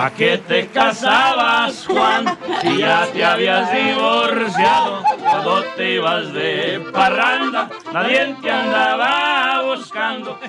[0.00, 2.24] ¿Pa' qué te casabas, Juan?
[2.62, 10.40] Si ya te habías divorciado, cuando te ibas de parranda, nadie te andaba buscando.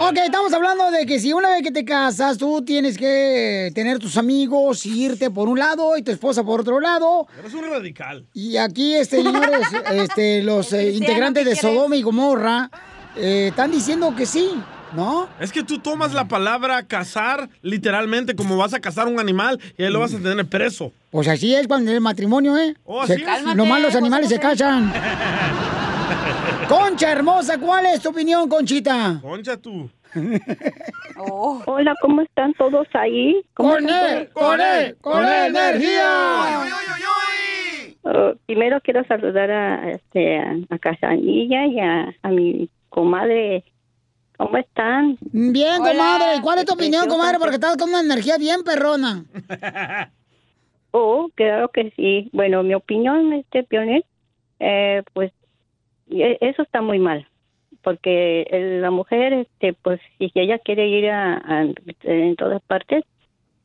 [0.00, 3.98] Ok, estamos hablando de que si una vez que te casas, tú tienes que tener
[3.98, 7.26] tus amigos, y irte por un lado y tu esposa por otro lado.
[7.38, 8.24] Eres un radical.
[8.32, 12.70] Y aquí, este, señores, este, los eh, integrantes de Sodoma y Gomorra
[13.16, 14.50] eh, están diciendo que sí,
[14.94, 15.28] ¿no?
[15.40, 19.84] Es que tú tomas la palabra cazar literalmente como vas a cazar un animal y
[19.84, 20.92] ahí lo vas a tener preso.
[21.10, 22.74] Pues así es cuando el matrimonio, ¿eh?
[22.84, 23.54] Oh, Se- es.
[23.56, 24.92] nomás los animales se casan.
[26.68, 29.18] Concha hermosa, ¿cuál es tu opinión, Conchita?
[29.22, 29.88] Concha tú.
[31.66, 33.42] Hola, ¿cómo están todos ahí?
[33.54, 34.46] ¿Cómo Con están él, todos?
[34.48, 36.60] con él, con él, energía.
[38.04, 43.64] Uh, primero quiero saludar a, este, a, a Casanilla y a, a mi comadre.
[44.38, 45.18] ¿Cómo están?
[45.20, 45.90] Bien, Hola.
[45.92, 46.42] comadre.
[46.42, 47.38] ¿Cuál es tu opinión, comadre?
[47.38, 49.24] Porque estás con una energía bien perrona.
[50.90, 52.30] Oh, claro que sí.
[52.32, 54.06] Bueno, mi opinión, este Pioner,
[54.58, 55.32] eh, pues
[56.10, 57.28] e- eso está muy mal,
[57.82, 58.46] porque
[58.80, 61.66] la mujer, este, pues si ella quiere ir a, a-
[62.04, 63.04] en todas partes,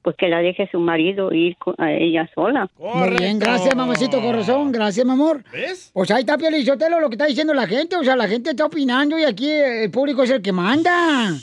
[0.03, 2.69] pues que la deje su marido ir con- a ella sola.
[2.77, 4.71] Muy bien, gracias, mamacito corazón.
[4.71, 5.43] Gracias, mi amor.
[5.51, 5.89] ¿Ves?
[5.93, 7.95] Pues ahí está, Piolichotelo, lo que está diciendo la gente.
[7.95, 11.33] O sea, la gente está opinando y aquí el público es el que manda.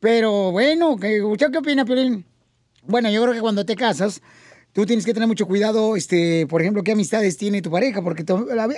[0.00, 2.24] Pero bueno, ¿qué- ¿usted qué opina, Piolín?
[2.86, 4.22] Bueno, yo creo que cuando te casas,
[4.72, 8.24] tú tienes que tener mucho cuidado, este, por ejemplo, qué amistades tiene tu pareja, porque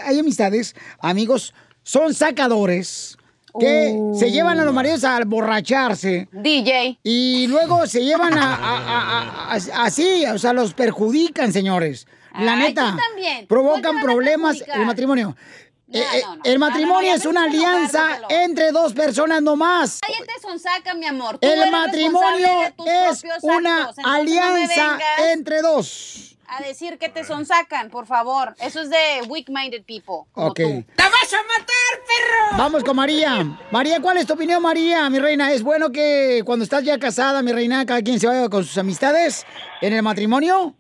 [0.05, 3.17] hay amistades, amigos, son sacadores
[3.59, 4.19] que Uh.
[4.19, 6.29] se llevan a los maridos a borracharse.
[6.33, 6.99] DJ.
[7.03, 12.07] Y luego se llevan a, a- a- a- a- así, o sea, los perjudican, señores.
[12.39, 12.97] La Ay, neta.
[13.09, 13.47] también.
[13.49, 15.37] Provocan ¿Cómo te van a problemas el matrimonio.
[15.93, 16.43] Eh, eh, no, no.
[16.45, 19.99] El matrimonio es una alianza entre dos personas nomás.
[20.09, 21.39] Nadie te sonsaca, mi amor.
[21.39, 22.47] Tú El matrimonio
[22.87, 24.99] es una actos, alianza
[25.33, 26.37] entre dos.
[26.53, 28.55] A decir que te sonsacan, por favor.
[28.61, 30.29] Eso es de weak-minded people.
[30.33, 30.57] como Ok.
[30.57, 30.85] tú.
[30.97, 32.59] ¡La vas a matar, perro!
[32.59, 33.47] Vamos con María.
[33.71, 35.53] María, ¿cuál es tu opinión, María, mi reina?
[35.53, 38.77] ¿Es bueno que cuando estás ya casada, mi reina, cada quien se vaya con sus
[38.79, 39.47] amistades
[39.81, 40.75] en el matrimonio?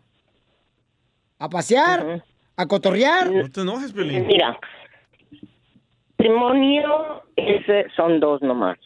[1.38, 2.24] ¿A pasear?
[2.56, 3.30] ¿A cotorrear?
[3.30, 4.26] No te enojes, Pelín.
[4.26, 4.58] Mira,
[6.18, 8.76] matrimonio ese son dos nomás.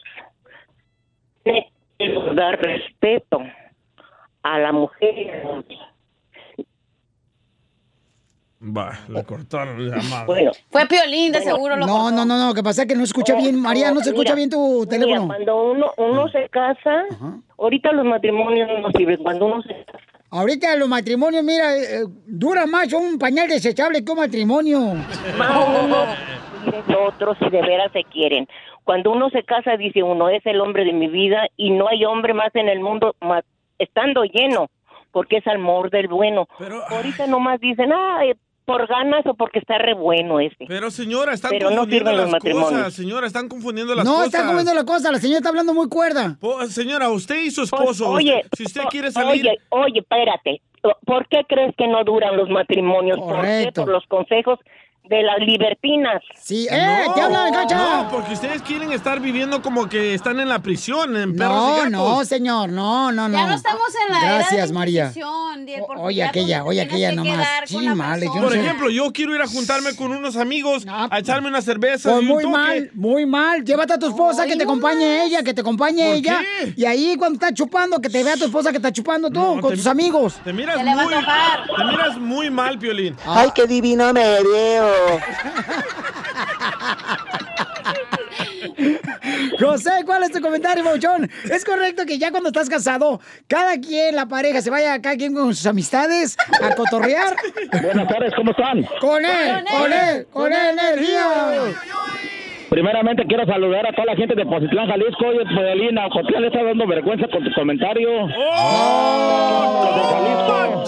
[2.35, 3.39] Dar respeto
[4.43, 5.77] a la mujer y al hombre.
[8.65, 10.25] Va, le cortaron la llamada.
[10.25, 12.11] Bueno, Fue Piolín, de Bueno, seguro lo No, cortó.
[12.11, 13.61] no, no, no, que pasa es que no escucha bien.
[13.61, 15.27] María, no se escucha mira, bien tu mira, teléfono.
[15.27, 17.03] cuando uno, uno se casa,
[17.59, 19.17] ahorita los matrimonios no sirven.
[19.21, 19.85] Cuando uno se
[20.31, 24.79] Ahorita los matrimonios, mira, eh, eh, dura más un pañal desechable que un matrimonio.
[25.39, 25.97] va uno
[26.65, 28.47] y el otro si de veras se quieren.
[28.83, 32.03] Cuando uno se casa dice uno es el hombre de mi vida y no hay
[32.05, 33.43] hombre más en el mundo más,
[33.77, 34.69] estando lleno
[35.11, 36.47] porque es amor del bueno.
[36.89, 38.19] Ahorita nomás dicen, ah,
[38.65, 40.65] por ganas o porque está re bueno este.
[40.67, 42.71] Pero señora, están Pero no confundiendo sirven los las matrimonios.
[42.71, 42.93] cosas.
[42.93, 44.25] Señora, están confundiendo las No cosas.
[44.27, 46.37] está comiendo la cosa, la señora está hablando muy cuerda.
[46.39, 49.45] Po- Señora, usted y su esposo, Oye, usted- si usted o- quiere salir...
[49.47, 50.61] Oye, oye, espérate.
[51.05, 53.17] ¿Por qué crees que no duran los matrimonios?
[53.17, 53.35] ¿Por qué?
[53.35, 53.81] Correcto.
[53.85, 54.59] Por los consejos
[55.09, 56.21] de las libertinas.
[56.41, 57.75] Sí, no, te hablan, Cacha.
[57.77, 61.69] No, porque ustedes quieren estar viviendo como que están en la prisión, en perros y
[61.69, 61.91] No, gatos.
[61.91, 63.37] no, señor, no, no, no.
[63.37, 65.11] Ya no estamos en la era de Gracias, María.
[65.65, 67.47] Diel, Oye, aquella, oye, aquella que nomás.
[67.65, 68.59] Sí, mal, yo no Por sé.
[68.59, 72.11] ejemplo, yo quiero ir a juntarme con unos amigos a echarme una cerveza.
[72.11, 72.53] Pues y un muy toque.
[72.57, 73.63] mal, muy mal.
[73.63, 76.39] Llévate a tu esposa que te acompañe ella, que te acompañe ¿Por ella.
[76.59, 76.73] qué?
[76.75, 79.71] Y ahí cuando está chupando, que te vea tu esposa que está chupando tú con
[79.71, 80.35] te- tus amigos.
[80.43, 81.65] Te miras, muy, antojar.
[81.77, 83.15] te miras muy mal, Piolín.
[83.25, 84.94] Ay, qué divino me veo.
[89.59, 91.29] José, ¿cuál es tu comentario, Bauchón?
[91.49, 95.33] ¿Es correcto que ya cuando estás casado, cada quien, la pareja, se vaya cada quien
[95.33, 97.35] con sus amistades a cotorrear?
[97.81, 98.83] Buenas tardes, ¿cómo están?
[98.99, 101.73] Con él, con él, con él, energía.
[102.69, 105.25] Primeramente quiero saludar a toda la gente de Pozitlán, Jalisco.
[105.27, 108.09] Oye, Podelina, Jotián le está dando vergüenza con tu comentario.
[108.37, 109.85] ¡Oh!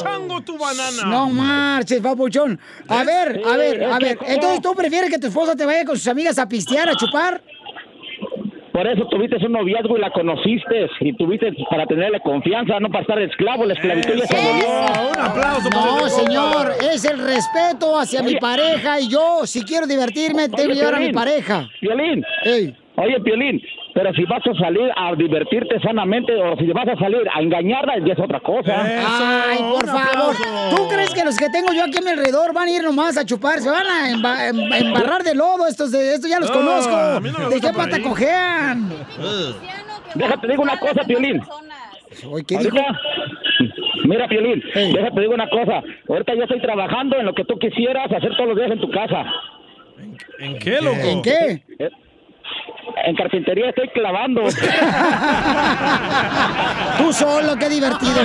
[0.02, 1.04] ¡Chango tu banana!
[1.06, 2.60] No marches, papuchón.
[2.88, 4.18] A ver, a ver, a ver.
[4.28, 7.42] Entonces, ¿tú prefieres que tu esposa te vaya con sus amigas a pistear, a chupar?
[8.78, 10.88] Por eso tuviste un noviazgo y la conociste.
[11.00, 13.66] Y tuviste para tenerle confianza, no para estar esclavo.
[13.66, 14.68] La esclavitud ya se abolió.
[15.10, 19.88] Un aplauso No, ese señor, es el respeto hacia mi pareja y yo, si quiero
[19.88, 21.68] divertirme, tengo que llevar a mi pareja.
[21.80, 22.24] Piolín.
[22.44, 22.76] Ey.
[22.98, 23.60] Oye, Piolín,
[23.98, 27.98] pero si vas a salir a divertirte sanamente o si vas a salir a engañarla,
[28.06, 28.84] ya es otra cosa.
[28.86, 30.36] Ay, por favor.
[30.36, 30.76] aplauso.
[30.76, 33.18] ¿Tú crees que los que tengo yo aquí a mi alrededor van a ir nomás
[33.18, 33.58] a chupar?
[33.60, 35.66] Se van a emba- em- embarrar de lodo.
[35.68, 36.92] Estos, de, estos ya los No, conozco.
[37.42, 38.88] no ¿De qué pata cojean?
[40.14, 41.42] Déjate digo una cosa, Piolín.
[42.48, 42.78] ¿qué dijo?
[44.06, 45.82] Mira, Piolín, déjate digo una cosa.
[46.08, 48.92] Ahorita yo estoy trabajando en lo que tú quisieras hacer todos los días en tu
[48.92, 49.26] casa.
[50.38, 50.98] ¿En qué, loco?
[51.04, 51.64] ¿En qué?
[53.06, 54.42] En carpintería estoy clavando.
[56.98, 58.16] Tú solo, qué divertido.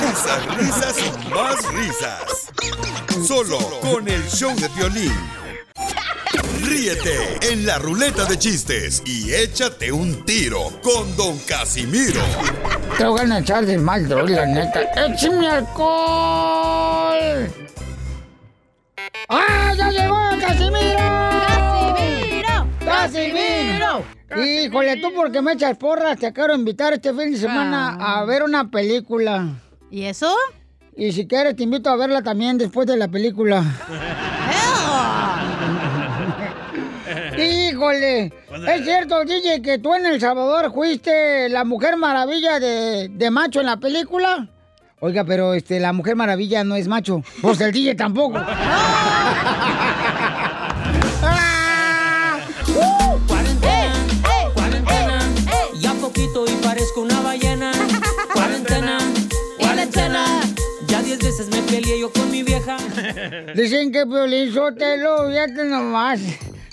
[0.00, 2.50] Risas, risas y más risas.
[3.26, 5.12] Solo con el show de violín.
[6.62, 12.20] Ríete en la ruleta de chistes y échate un tiro con Don Casimiro.
[12.98, 14.80] Te voy a echar de mal, droga, la neta.
[15.06, 17.48] ¡Échame alcohol!
[19.28, 21.23] ¡Ah, ya llegó Casimiro!
[23.14, 24.02] ¡Casimiro!
[24.44, 28.42] Híjole, tú porque me echas porras, te quiero invitar este fin de semana a ver
[28.42, 29.50] una película.
[29.90, 30.34] ¿Y eso?
[30.96, 33.62] Y si quieres te invito a verla también después de la película.
[37.38, 38.32] Híjole,
[38.68, 43.60] es cierto, DJ, que tú en El Salvador fuiste la Mujer Maravilla de, de macho
[43.60, 44.48] en la película.
[45.00, 47.22] Oiga, pero este, la Mujer Maravilla no es macho.
[47.42, 48.38] Pues el DJ tampoco.
[56.84, 57.72] parezco una ballena.
[58.34, 58.98] Cuarentena,
[59.58, 60.24] cuarentena.
[60.86, 62.76] Ya diez veces me peleé yo con mi vieja.
[63.54, 66.20] Dicen que Piolín Sotelo, fíjate nomás.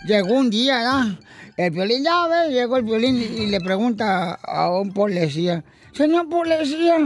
[0.06, 1.18] Llegó un día, ¿no?
[1.56, 5.63] El Piolín, ya ve, llegó el Piolín y le pregunta a un policía.
[5.94, 6.98] Señor policía,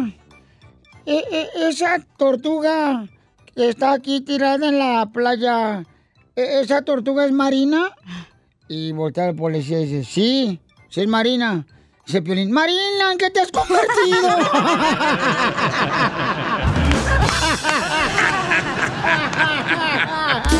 [1.05, 3.07] e- e- esa tortuga
[3.55, 5.85] que está aquí tirada en la playa,
[6.35, 7.91] ¿e- ¿esa tortuga es marina?
[8.67, 10.59] Y voltea el policía y dice, sí,
[10.89, 11.67] sí es marina.
[12.05, 14.37] Dice Piolín, Marina, ¿en qué te has convertido?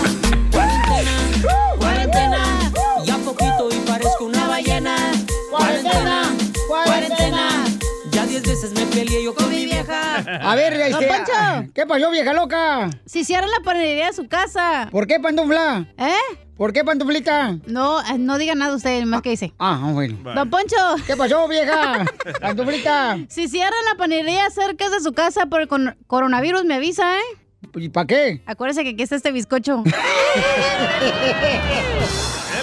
[8.70, 10.18] veces me peleé yo con mi vieja.
[10.18, 11.72] A ver, Don este, Poncho.
[11.74, 12.90] ¿qué pasó, vieja loca?
[13.06, 14.88] Si cierran la panadería de su casa.
[14.92, 15.86] ¿Por qué, pantufla?
[15.98, 16.14] ¿Eh?
[16.58, 17.60] ¿Por qué, pantuflita?
[17.66, 19.54] No, eh, no diga nada usted, más que dice.
[19.60, 20.18] Ah, bueno.
[20.34, 20.76] Don Poncho.
[21.06, 22.06] ¿Qué pasó, vieja?
[22.42, 23.18] Pantuflita.
[23.30, 25.68] Si cierran la panadería cerca de su casa por el
[26.08, 27.38] coronavirus, me avisa, ¿eh?
[27.76, 28.42] ¿Y para qué?
[28.46, 29.84] Acuérdese que aquí está este bizcocho.
[29.86, 29.94] ¡Él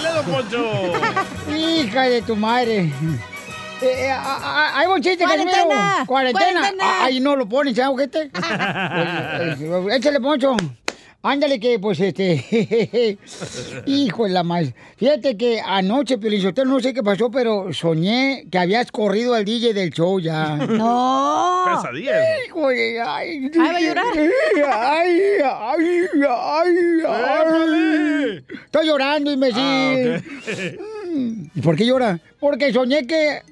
[0.05, 0.91] es Don Poncho!
[1.55, 2.91] Hija de tu madre.
[3.83, 5.51] Eh, eh, ah, ah, Hay un chiste, Cuarentena.
[5.57, 6.05] Casimiro.
[6.07, 6.51] Cuarentena.
[6.59, 6.85] Cuarentena.
[6.85, 8.31] Ah, Ahí no lo pones, ¿sabes, ojete?
[8.39, 10.55] Eh, Échale, Poncho.
[11.25, 13.17] Ándale que, pues, este...
[13.85, 14.75] Hijo de la madre.
[14.97, 19.73] Fíjate que anoche, Pelizotero, no sé qué pasó, pero soñé que habías corrido al DJ
[19.73, 20.55] del show ya.
[20.67, 21.63] No.
[21.65, 22.21] Pesadillas.
[22.47, 23.01] Hijo de...
[23.01, 24.05] Ay, Ay, va a llorar.
[24.17, 25.85] Ay, ay,
[26.29, 26.75] ay,
[27.07, 28.45] ay.
[28.65, 29.61] Estoy llorando, imbécil.
[29.63, 31.49] Ah, ok.
[31.55, 32.19] ¿Y por qué llora?
[32.39, 33.43] Porque soñé que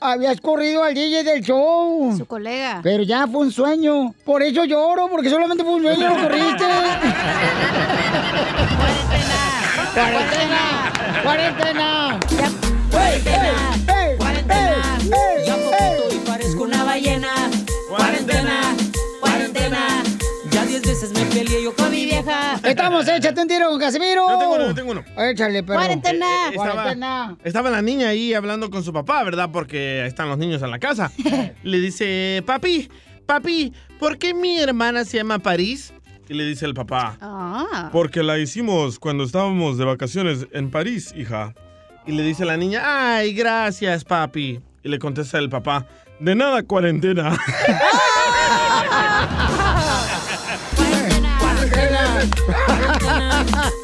[0.00, 2.14] habías corrido al DJ del show.
[2.16, 2.80] Su colega.
[2.82, 4.14] Pero ya fue un sueño.
[4.24, 6.64] Por eso lloro, porque solamente fue un sueño, lo corriste.
[9.94, 10.92] ¡Cuarentena!
[11.22, 12.20] ¡Cuarentena!
[12.90, 14.98] Cuarentena, ¡Ey, ey, cuarentena.
[15.46, 16.00] Ya ey!
[16.00, 17.32] poquito y parezco una ballena.
[17.88, 18.67] Cuarentena, cuarentena.
[21.28, 22.58] Me peleé yo con mi vieja.
[22.64, 24.28] Estamos, échate un tiro con Casimiro.
[24.28, 25.04] Yo tengo uno, yo tengo uno.
[25.18, 25.78] Échale, perro.
[25.78, 26.26] Cuarentena.
[26.26, 27.36] Eh, estaba- Cuarentena.
[27.44, 29.50] Estaba la niña ahí hablando con su papá, ¿verdad?
[29.52, 31.12] Porque están los niños en la casa.
[31.62, 32.88] Le dice, papi,
[33.26, 35.92] papi, ¿por qué mi hermana se llama París?
[36.30, 37.88] Y le dice el papá, Ah.
[37.90, 41.54] porque la hicimos cuando estábamos de vacaciones en París, hija.
[42.06, 42.82] Y le dice la niña,
[43.16, 44.60] ay, gracias, papi.
[44.82, 45.86] Y le contesta el papá,
[46.20, 47.38] de nada, cuarentena.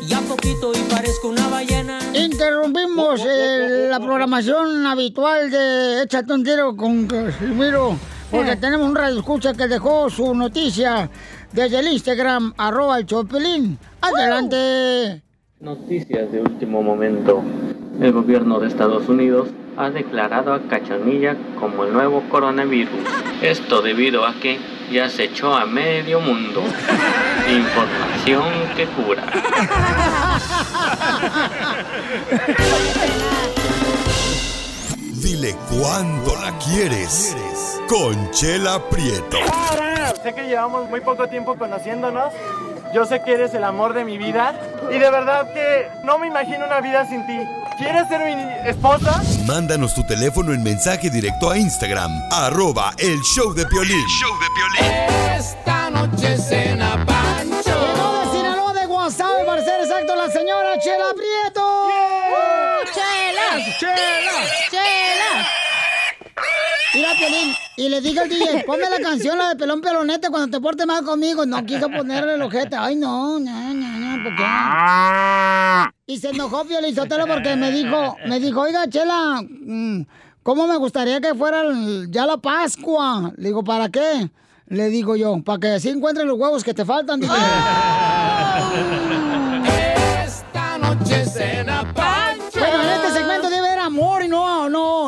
[0.07, 1.99] Ya poquito y parezco una ballena.
[2.15, 7.97] Interrumpimos eh, la programación habitual de Échate un tiro con Casimiro.
[8.31, 11.09] Porque tenemos un radio escucha que dejó su noticia
[11.53, 13.79] desde el Instagram, arroba el Chopelín.
[14.01, 15.23] Adelante.
[15.61, 17.43] Noticias de último momento.
[18.01, 23.01] El gobierno de Estados Unidos ha declarado a Cachanilla como el nuevo coronavirus.
[23.41, 24.59] Esto debido a que
[24.91, 26.63] ya se echó a medio mundo.
[27.49, 28.45] Información
[28.77, 29.25] que cura.
[35.23, 37.37] Dile cuándo la quieres.
[37.89, 39.39] Conchela Prieto.
[40.23, 42.33] Sé que llevamos muy poco tiempo conociéndonos.
[42.93, 44.61] Yo sé que eres el amor de mi vida.
[44.91, 47.39] Y de verdad que no me imagino una vida sin ti.
[47.77, 49.23] ¿Quieres ser mi esposa?
[49.47, 52.11] Mándanos tu teléfono en mensaje directo a Instagram.
[52.31, 54.05] Arroba el show de Piolín.
[55.37, 57.05] Esta noche cena
[57.65, 61.89] Llegó de Sinaloa de Guasave, para ser exacto, la señora Chela Prieto.
[62.95, 63.65] ¡Chela!
[63.79, 64.37] ¡Chela!
[64.71, 65.49] ¡Chela!
[66.95, 70.57] Mira, Piolín, Y le dije al DJ, ponme la canción, la de Pelón Pelonete, cuando
[70.57, 71.45] te portes mal conmigo.
[71.45, 72.77] No quiso ponerle el ojete.
[72.77, 74.45] Ay, no, no, no, no, ¿por qué?
[76.07, 80.03] Y se enojó Piolizotelo porque me dijo, me dijo, oiga, Chela, mm,
[80.45, 83.33] ¿cómo me gustaría que fuera el- ya la Pascua?
[83.37, 84.31] Le digo, ¿para qué?
[84.67, 87.35] Le digo yo, para que así encuentres los huevos que te faltan, DJ.
[90.25, 91.84] Esta noche cena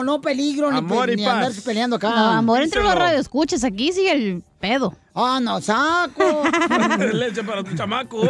[0.03, 2.11] no, peligro, ni, pe- ni andarse peleando acá.
[2.11, 3.65] No, amor entre los radioescuchas.
[3.65, 4.95] Aquí sigue el pedo.
[5.15, 6.43] Ah, no, saco.
[7.13, 8.21] Leche para tu chamaco.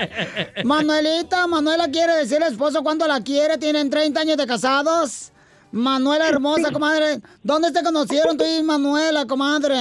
[0.64, 3.58] Manuelita, Manuela quiere decirle al esposo cuánto la quiere.
[3.58, 5.30] Tienen 30 años de casados.
[5.72, 7.20] Manuela hermosa, comadre.
[7.42, 9.76] ¿Dónde te conocieron tú y Manuela, comadre?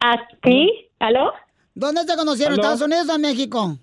[0.00, 1.32] Aquí, ¿aló?
[1.74, 2.54] ¿Dónde te conocieron?
[2.54, 2.62] ¿Aló?
[2.62, 3.78] ¿Estados Unidos o en México?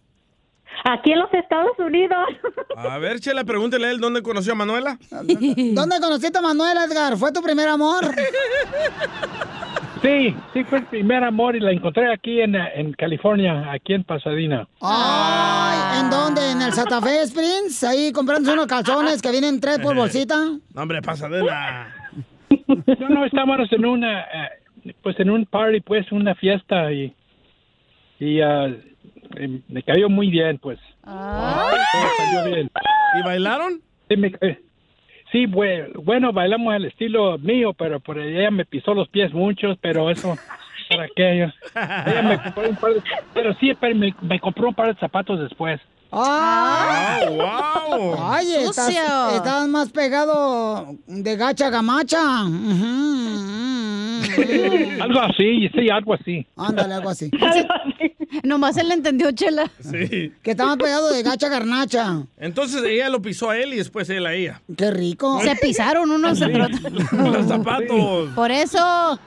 [0.84, 2.28] Aquí en los Estados Unidos.
[2.76, 4.98] A ver, Chela, pregúntele a él dónde conoció a Manuela.
[5.12, 7.18] ¿Dónde conociste a Manuela, Edgar?
[7.18, 8.04] ¿Fue tu primer amor?
[10.02, 14.04] Sí, sí fue el primer amor y la encontré aquí en, en California, aquí en
[14.04, 14.68] Pasadena.
[14.82, 16.52] Ay, ¿en dónde?
[16.52, 17.82] ¿En el Santa Fe Springs?
[17.86, 20.36] Ahí comprándose unos calzones que vienen tres por bolsita.
[20.36, 21.96] No, hombre, pasadena.
[22.68, 27.16] No, no, estábamos en una, eh, pues en un party, pues una fiesta y,
[28.20, 28.68] y ah,
[29.38, 30.80] eh, me cayó muy bien, pues.
[31.04, 31.72] Todo
[32.18, 32.70] salió bien.
[33.20, 33.82] ¿Y bailaron?
[34.10, 34.60] Sí, me- eh,
[35.32, 40.10] sí, bueno, bailamos al estilo mío, pero por ella me pisó los pies muchos, pero
[40.10, 40.38] eso,
[40.90, 41.38] ¿para qué?
[41.40, 44.94] Yo- Ella me compró un par de, pero sí, pero me, me compró un par
[44.94, 45.80] de zapatos después.
[46.16, 47.22] ¡Ah!
[47.28, 48.16] wow!
[48.20, 48.90] Ay, estás,
[49.36, 52.44] estás más pegado de gacha gamacha.
[52.44, 54.23] Ujú.
[55.02, 56.46] Algo así, sí, algo así.
[56.56, 57.30] Ándale, algo así.
[58.44, 59.70] Nomás él le entendió, Chela.
[59.80, 60.32] Sí.
[60.42, 62.24] Que más pegado de gacha garnacha.
[62.38, 64.62] Entonces ella lo pisó a él y después él a ella.
[64.76, 65.40] Qué rico.
[65.42, 66.82] Se pisaron unos entre otros.
[67.12, 68.30] Los zapatos.
[68.34, 69.20] Por eso.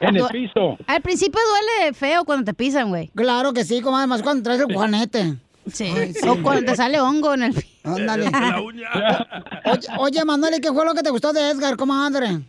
[0.00, 0.76] En el piso.
[0.86, 3.08] Al principio duele feo cuando te pisan, güey.
[3.14, 5.36] Claro que sí, comadre, más cuando traes el juanete.
[5.70, 5.92] Sí.
[6.26, 7.64] O cuando te sale hongo en el.
[7.84, 8.30] Ándale.
[8.30, 8.88] La uña.
[9.66, 12.40] Oye, oye, Manuel, ¿y qué fue lo que te gustó de Edgar, comadre?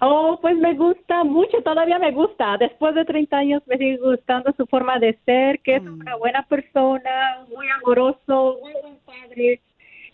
[0.00, 2.56] Oh, pues me gusta mucho, todavía me gusta.
[2.58, 6.42] Después de 30 años me sigue gustando su forma de ser, que es una buena
[6.46, 9.60] persona, muy amoroso, muy buen padre.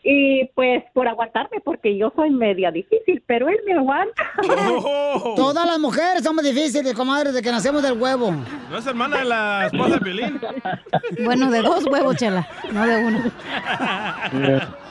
[0.03, 4.23] Y pues por aguantarme, porque yo soy media difícil, pero él me aguanta.
[4.83, 5.35] Oh.
[5.37, 8.33] Todas las mujeres somos difíciles, comadre, de que nacemos del huevo.
[8.71, 10.41] ¿No es hermana de la esposa de Piolín?
[11.25, 12.47] Bueno, de dos huevos, Chela.
[12.73, 13.19] No de uno.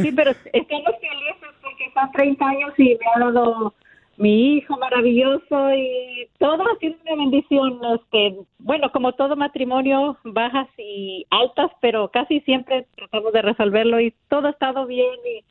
[0.00, 3.74] Sí, pero estamos felices porque son 30 años y me ha dado
[4.16, 7.80] mi hijo maravilloso y todo ha sido una bendición.
[7.94, 14.14] Este, bueno, como todo matrimonio, bajas y altas, pero casi siempre tratamos de resolverlo y
[14.28, 15.14] todo ha estado bien.
[15.24, 15.44] Y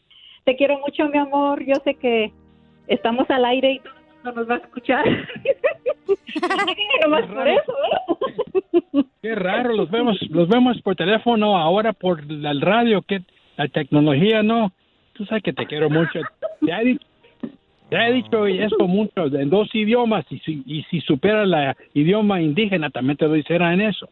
[0.45, 1.63] te quiero mucho, mi amor.
[1.65, 2.31] Yo sé que
[2.87, 5.05] estamos al aire y todo el mundo nos va a escuchar.
[7.03, 9.03] Nomás por eso, ¿eh?
[9.21, 13.21] Qué raro, los vemos, los vemos por teléfono, ahora por el radio, que
[13.57, 14.71] la tecnología, ¿no?
[15.13, 16.19] Tú sabes que te quiero mucho.
[16.65, 17.05] Te he dicho,
[17.89, 22.89] te dicho esto mucho, en dos idiomas, y si, y si supera el idioma indígena,
[22.89, 24.09] también te lo hiciera en eso.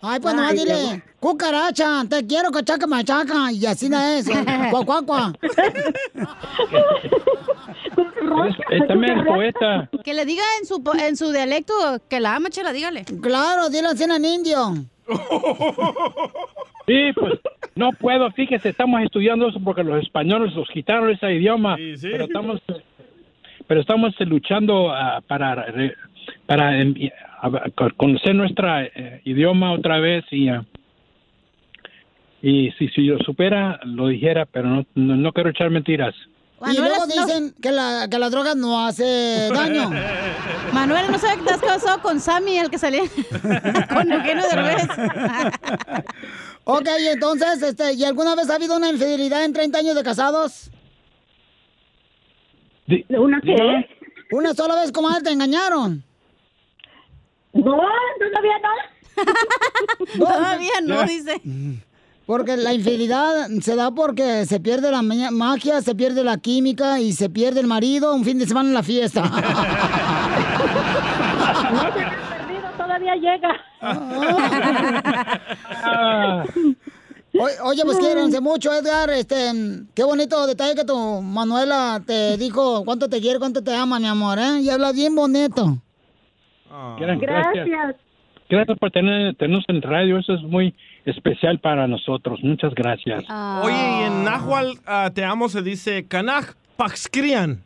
[0.00, 4.28] Ay, pues no, dile, cucaracha, te quiero, cachaca, machaca, y así no es,
[4.70, 5.32] cuá, cuá, cuá.
[8.88, 9.88] También poeta.
[10.04, 11.72] Que le diga en su, po- en su dialecto
[12.08, 13.04] que la ama, Chela, dígale.
[13.22, 14.74] Claro, dile así en indio.
[16.86, 17.34] Sí, pues
[17.76, 21.76] no puedo, fíjese, estamos estudiando eso porque los españoles nos quitaron ese idioma,
[22.10, 22.60] pero estamos
[23.68, 25.66] pero estamos eh, luchando ah, para
[26.46, 26.70] para
[27.42, 28.68] a- conocer nuestro
[29.24, 30.64] idioma otra vez y ah,
[32.42, 36.14] y si, si lo supera lo dijera, pero no, no, no quiero echar mentiras.
[36.64, 39.90] Y luego dicen que la, que la droga no hace daño.
[40.72, 43.02] Manuel, ¿no sabe que te has casado con Sammy, el que salía
[43.92, 44.82] con Eugenio Derbez?
[46.64, 50.70] ok, entonces, este, ¿y alguna vez ha habido una infidelidad en 30 años de casados?
[53.08, 53.56] ¿Una qué?
[54.32, 56.02] Una sola vez, comadre, te engañaron.
[57.52, 60.24] No, todavía no.
[60.26, 61.40] Todavía no, dice.
[62.26, 66.98] Porque la infidelidad se da porque se pierde la ma- magia, se pierde la química
[67.00, 69.22] y se pierde el marido un fin de semana en la fiesta.
[71.72, 73.50] No te has perdido, todavía llega.
[77.38, 79.10] O- Oye, pues quiérense mucho, Edgar.
[79.10, 79.52] Este,
[79.94, 84.06] qué bonito detalle que tu Manuela te dijo cuánto te quiere, cuánto te ama, mi
[84.06, 84.60] amor, ¿eh?
[84.62, 85.76] Y habla bien bonito.
[86.98, 87.96] Gracias.
[88.48, 90.74] Gracias por tener, tenernos en radio, eso es muy
[91.06, 92.40] especial para nosotros.
[92.42, 93.24] Muchas gracias.
[93.62, 97.64] Oye, y en Nahual ah, te amo se dice Kanaj Paxcrian.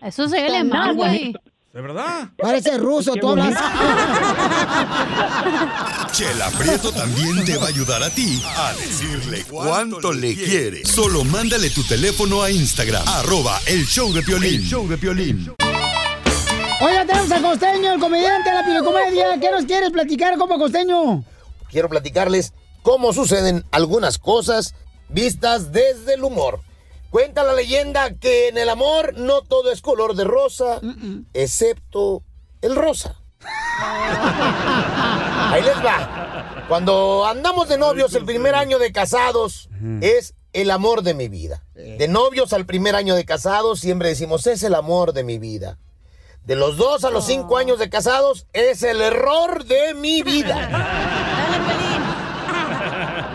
[0.00, 1.34] Eso se ve alemán, güey.
[1.72, 2.28] ¿De verdad?
[2.36, 3.54] Parece ruso, tú hablas.
[6.12, 10.84] Chela Prieto también te va a ayudar a ti a decirle cuánto le quiere.
[10.84, 14.56] Solo mándale tu teléfono a Instagram, arroba el show de Piolín.
[14.56, 15.50] El show de Piolín.
[16.82, 19.40] Oiga, tenemos al costeño, el comediante de la pilocomedia.
[19.40, 21.24] ¿Qué nos quieres platicar, compa costeño?
[21.72, 22.52] quiero platicarles
[22.82, 24.74] cómo suceden algunas cosas
[25.08, 26.60] vistas desde el humor.
[27.10, 30.80] Cuenta la leyenda que en el amor no todo es color de rosa,
[31.34, 32.22] excepto
[32.62, 33.20] el rosa.
[35.50, 36.64] Ahí les va.
[36.68, 39.68] Cuando andamos de novios el primer año de casados
[40.00, 41.64] es el amor de mi vida.
[41.74, 45.78] De novios al primer año de casados siempre decimos es el amor de mi vida.
[46.44, 51.38] De los dos a los cinco años de casados es el error de mi vida.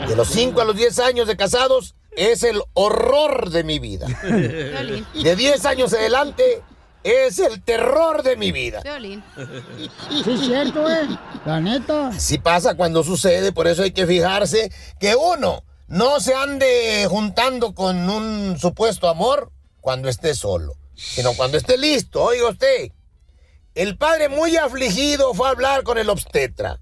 [0.07, 4.07] De los cinco a los diez años de casados es el horror de mi vida.
[4.23, 6.63] De 10 años adelante
[7.03, 8.81] es el terror de mi vida.
[8.81, 11.07] Sí, es cierto, eh.
[11.45, 12.07] La neta.
[12.07, 17.73] Así pasa cuando sucede, por eso hay que fijarse que uno no se ande juntando
[17.75, 22.23] con un supuesto amor cuando esté solo, sino cuando esté listo.
[22.23, 22.91] Oiga usted,
[23.75, 26.79] el padre muy afligido fue a hablar con el obstetra.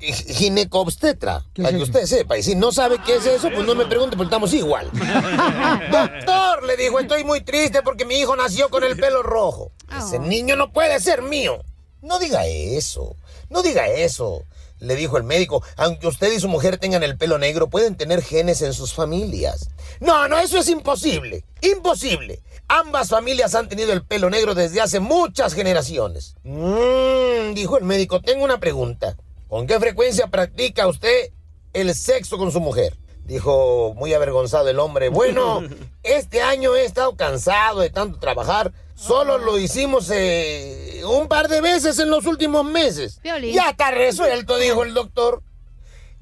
[0.00, 2.38] Gi- Ginecobstetra, para que usted sepa.
[2.38, 4.90] Y si no sabe qué es eso, pues no me pregunte, porque estamos igual.
[5.90, 9.72] Doctor, le dijo, estoy muy triste porque mi hijo nació con el pelo rojo.
[9.96, 11.62] Ese niño no puede ser mío.
[12.02, 13.14] No diga eso,
[13.50, 14.42] no diga eso.
[14.78, 18.22] Le dijo el médico, aunque usted y su mujer tengan el pelo negro, pueden tener
[18.22, 19.68] genes en sus familias.
[20.00, 21.44] No, no, eso es imposible.
[21.60, 22.40] Imposible.
[22.66, 26.34] Ambas familias han tenido el pelo negro desde hace muchas generaciones.
[26.44, 29.16] Mm, dijo el médico, tengo una pregunta.
[29.50, 31.32] ¿Con qué frecuencia practica usted
[31.72, 32.96] el sexo con su mujer?
[33.24, 35.08] Dijo muy avergonzado el hombre.
[35.08, 35.64] Bueno,
[36.04, 38.70] este año he estado cansado de tanto trabajar.
[38.94, 43.18] Solo lo hicimos eh, un par de veces en los últimos meses.
[43.22, 43.52] Piolín.
[43.52, 45.42] Ya está resuelto, dijo el doctor.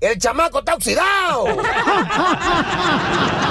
[0.01, 1.45] El chamaco está oxidado.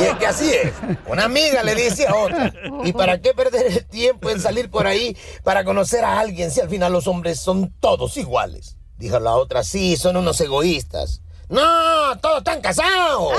[0.00, 0.72] Y es que así es.
[1.06, 2.52] Una amiga le dice a otra.
[2.84, 6.60] ¿Y para qué perder el tiempo en salir por ahí para conocer a alguien si
[6.60, 8.76] al final los hombres son todos iguales?
[8.96, 11.22] Dijo la otra, sí, son unos egoístas.
[11.48, 13.32] No, todos están casados.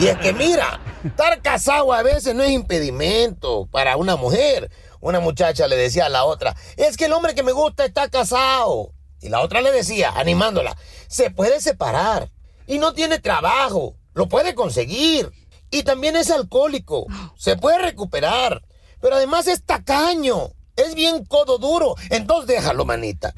[0.00, 4.70] Y es que mira, estar casado a veces no es impedimento para una mujer.
[5.00, 8.08] Una muchacha le decía a la otra, es que el hombre que me gusta está
[8.08, 8.92] casado.
[9.20, 12.30] Y la otra le decía, animándola, se puede separar
[12.66, 15.30] y no tiene trabajo, lo puede conseguir.
[15.70, 18.62] Y también es alcohólico, se puede recuperar.
[19.00, 21.94] Pero además es tacaño, es bien codo duro.
[22.10, 23.34] Entonces déjalo, manita.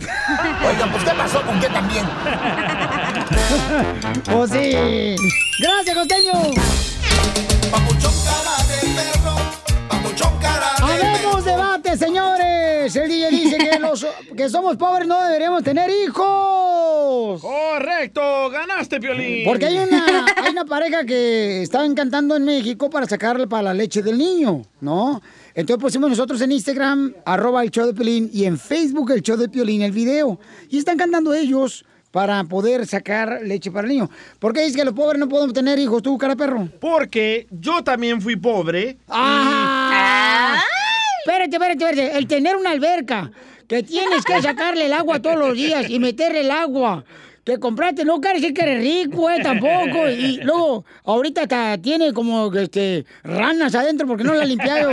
[0.66, 2.06] Oigan, pues ¿qué pasó con qué también?
[4.34, 5.16] Oh, sí.
[5.60, 6.32] Gracias, costeño.
[10.80, 12.94] Habemos debate, señores.
[12.96, 17.40] El DJ dice que los que somos pobres no deberíamos tener hijos.
[17.40, 19.44] Correcto, ganaste, Piolín.
[19.44, 23.74] Porque hay una, hay una pareja que estaban cantando en México para sacarle para la
[23.74, 25.20] leche del niño, ¿no?
[25.54, 29.36] Entonces pusimos nosotros en Instagram, arroba el show de Piolín, y en Facebook el show
[29.36, 30.38] de Piolín, el video.
[30.68, 34.10] Y están cantando ellos para poder sacar leche para el niño.
[34.38, 36.68] ¿Por qué dices que los pobres no podemos tener hijos, tú, cara perro?
[36.80, 38.98] Porque yo también fui pobre.
[39.08, 39.87] ¡Ah!
[41.20, 42.18] Espérate, espérate, espérate.
[42.18, 43.30] El tener una alberca,
[43.68, 47.04] que tienes que sacarle el agua todos los días y meterle el agua.
[47.48, 50.06] Que compraste, no quiere decir que eres rico, eh, tampoco.
[50.10, 54.90] Y luego, ahorita hasta tiene como este, ranas adentro porque no la ha limpiado.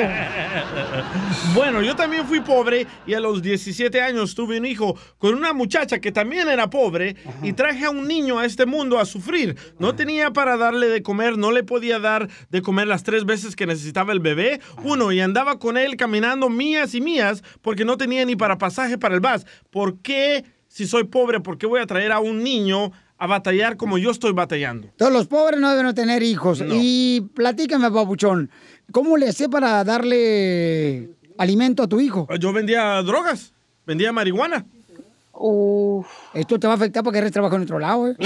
[1.54, 5.52] Bueno, yo también fui pobre y a los 17 años tuve un hijo con una
[5.52, 9.58] muchacha que también era pobre y traje a un niño a este mundo a sufrir.
[9.78, 13.58] No tenía para darle de comer, no le podía dar de comer las tres veces
[13.58, 14.62] que necesitaba el bebé.
[14.82, 18.98] Uno, y andaba con él caminando mías y mías porque no tenía ni para pasaje
[18.98, 19.46] para el bus.
[19.72, 23.78] ¿Por qué, si soy pobre, por qué voy a traer a un niño a batallar
[23.78, 24.90] como yo estoy batallando?
[24.98, 26.62] Todos los pobres no deben tener hijos.
[26.70, 28.52] Y platícame, papuchón,
[28.92, 32.28] ¿cómo le hacé para darle alimento a tu hijo?
[32.42, 33.54] Yo vendía drogas,
[33.86, 34.66] vendía marihuana.
[36.34, 38.18] Esto te va a afectar porque eres trabajo en otro lado, ¿eh?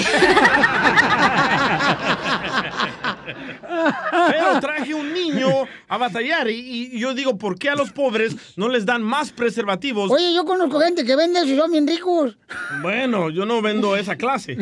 [4.29, 5.47] Pero traje un niño
[5.87, 9.31] a batallar y, y yo digo, ¿por qué a los pobres no les dan más
[9.31, 10.11] preservativos?
[10.11, 12.37] Oye, yo conozco gente que vende eso y son bien ricos.
[12.81, 14.57] Bueno, yo no vendo esa clase,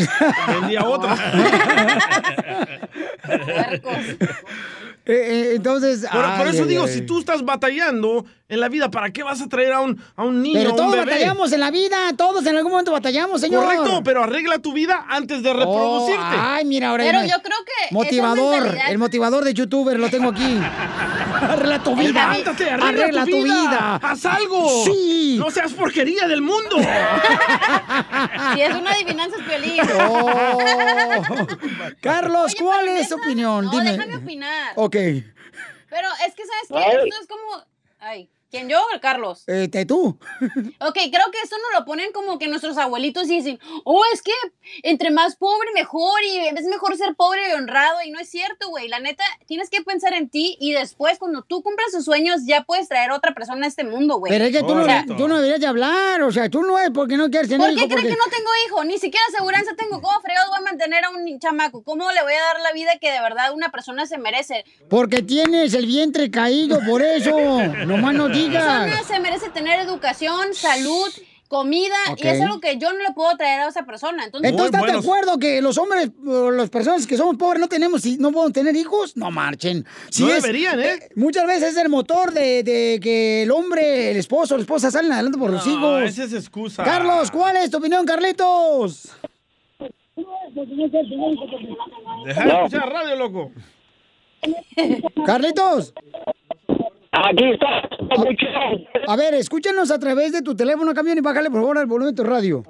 [0.47, 1.17] vendía otra.
[5.07, 6.05] Eh, eh, entonces.
[6.11, 6.93] Por, eso ay, digo, ay.
[6.93, 10.23] si tú estás batallando en la vida, ¿para qué vas a traer a un, a
[10.23, 11.05] un niño, Pero un todos bebé?
[11.05, 13.65] batallamos en la vida, todos en algún momento batallamos, señor.
[13.65, 16.21] Correcto, pero arregla tu vida antes de reproducirte.
[16.21, 20.09] Oh, ay, mira, ahora Pero yo creo que Motivador, mentalidad- el motivador de youtuber lo
[20.09, 20.59] tengo aquí.
[21.41, 22.07] arregla tu vida.
[22.33, 23.99] Levántate, arregla, tu, vida.
[24.01, 24.85] Haz algo.
[24.85, 25.35] Sí.
[25.37, 26.77] No seas porquería del mundo.
[28.53, 29.81] Si es una adivinanza, es violín.
[30.09, 30.57] Oh.
[32.01, 33.65] Carlos, ¿cuál es tu opinión?
[33.65, 33.91] No, Dime.
[33.93, 34.73] déjame opinar.
[34.75, 34.95] Ok.
[34.95, 36.75] Pero es que, ¿sabes qué?
[36.77, 37.09] Ay.
[37.09, 37.65] Esto es como...
[37.99, 39.43] Ay, ¿quién yo o el Carlos?
[39.47, 40.17] Eh, te- tú.
[40.79, 44.31] Ok, creo que esto nos lo ponen como que nuestros abuelitos dicen, oh, es que
[44.83, 48.69] entre más pobre mejor y es mejor ser pobre y honrado y no es cierto,
[48.69, 48.87] güey.
[48.87, 52.63] La neta, tienes que pensar en ti y después cuando tú cumplas tus sueños ya
[52.63, 54.31] puedes traer otra persona a este mundo, güey.
[54.31, 56.61] Pero es que tú no, O sea, tú no deberías de hablar, o sea, tú
[56.63, 58.83] no es porque no quieres tener ¿Por qué hijo, porque- que no tengo hijo?
[58.83, 60.01] Ni siquiera aseguranza tengo.
[60.01, 61.83] ¿Cómo fregados voy a mantener a un chamaco?
[61.83, 64.63] ¿Cómo le voy a dar la vida que de verdad una persona se merece?
[64.89, 67.31] Porque tienes el vientre caído, por eso.
[67.87, 68.63] Nomás no digas.
[68.85, 71.09] persona se merece tener educación, salud,
[71.47, 74.25] comida, y es algo que yo no le puedo traer a esa persona.
[74.25, 77.69] Entonces, Entonces, ¿estás de acuerdo que los hombres, o las personas que somos pobres, no
[77.69, 79.15] tenemos, y no podemos tener hijos?
[79.15, 79.85] No marchen.
[80.19, 80.99] No deberían, ¿eh?
[81.15, 85.11] Muchas veces es el motor de, de que el hombre, el esposo, la esposa salen
[85.13, 86.03] adelante por los No, hijos.
[86.03, 86.83] esa es excusa.
[86.83, 89.09] Carlos, ¿cuál es tu opinión, Carlitos?
[92.25, 93.51] Deja de escuchar radio, loco.
[95.25, 95.93] Carlitos.
[97.25, 97.89] Aquí está.
[99.07, 102.13] A ver, escúchanos a través de tu teléfono, camión, y bájale por favor al volumen
[102.13, 102.63] de tu radio.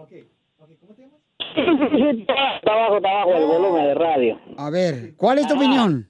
[1.57, 4.39] Está abajo, está abajo el volumen de radio.
[4.57, 6.07] A ver, ¿cuál es tu opinión?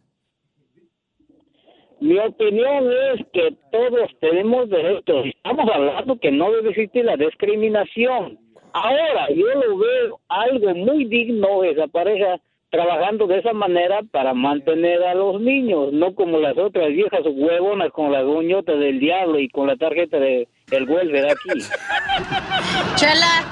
[1.99, 5.25] Mi opinión es que todos tenemos derechos.
[5.25, 8.37] Estamos hablando que no debe existir la discriminación.
[8.73, 15.03] Ahora, yo lo veo algo muy digno esa pareja trabajando de esa manera para mantener
[15.03, 19.49] a los niños, no como las otras viejas huevonas con la goñota del diablo y
[19.49, 21.59] con la tarjeta de el welfare aquí.
[22.95, 23.45] Chela.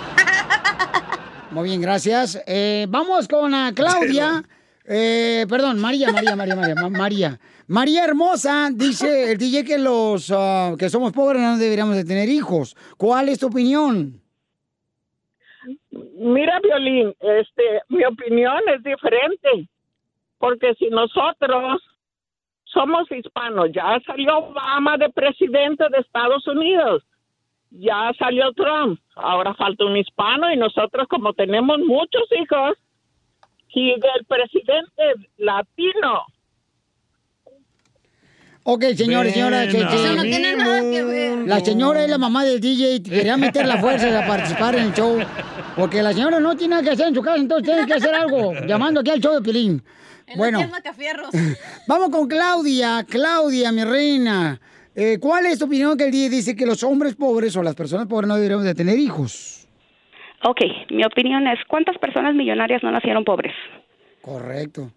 [1.51, 2.41] Muy bien, gracias.
[2.45, 4.43] Eh, vamos con a Claudia.
[4.87, 7.39] Eh, perdón, María, María, María, María, Ma- María.
[7.67, 12.29] María Hermosa dice el DJ que los ah, que somos pobres no deberíamos de tener
[12.29, 12.75] hijos.
[12.97, 14.21] ¿Cuál es tu opinión?
[16.17, 19.67] Mira, Violín, este, mi opinión es diferente,
[20.37, 21.81] porque si nosotros
[22.63, 27.03] somos hispanos, ya salió Obama de presidente de Estados Unidos,
[27.69, 32.77] ya salió Trump, ahora falta un hispano y nosotros como tenemos muchos hijos,
[33.73, 36.25] y del presidente latino,
[38.67, 39.67] Ok, señores, señora.
[39.67, 41.37] che- Eso no tiene nada que ver.
[41.47, 44.85] La señora es la mamá del DJ y quería meter la fuerza a participar en
[44.85, 45.19] el show.
[45.75, 48.15] Porque la señora no tiene nada que hacer en su casa, entonces tiene que hacer
[48.15, 48.53] algo.
[48.65, 49.83] Llamando aquí al show de Pilín.
[50.35, 51.29] Bueno, Es Macafierros.
[51.87, 53.05] vamos con Claudia.
[53.07, 54.59] Claudia, mi reina.
[54.95, 57.75] Eh, ¿Cuál es tu opinión que el DJ dice que los hombres pobres o las
[57.75, 59.67] personas pobres no deberíamos de tener hijos?
[60.43, 63.53] Ok, mi opinión es, ¿cuántas personas millonarias no nacieron pobres?
[64.21, 64.91] Correcto.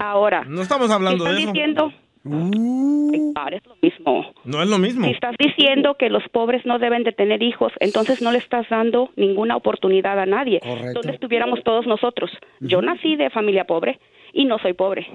[0.00, 0.44] Ahora.
[0.44, 1.52] No estamos hablando de eso.
[1.52, 1.92] diciendo...
[2.24, 3.32] Uh.
[3.34, 4.32] Ahora es lo mismo.
[4.44, 5.06] No es lo mismo.
[5.06, 8.68] Si estás diciendo que los pobres no deben de tener hijos, entonces no le estás
[8.68, 10.60] dando ninguna oportunidad a nadie.
[10.60, 10.92] Correcto.
[10.94, 12.30] ¿Dónde estuviéramos todos nosotros?
[12.60, 13.98] Yo nací de familia pobre
[14.32, 15.06] y no soy pobre.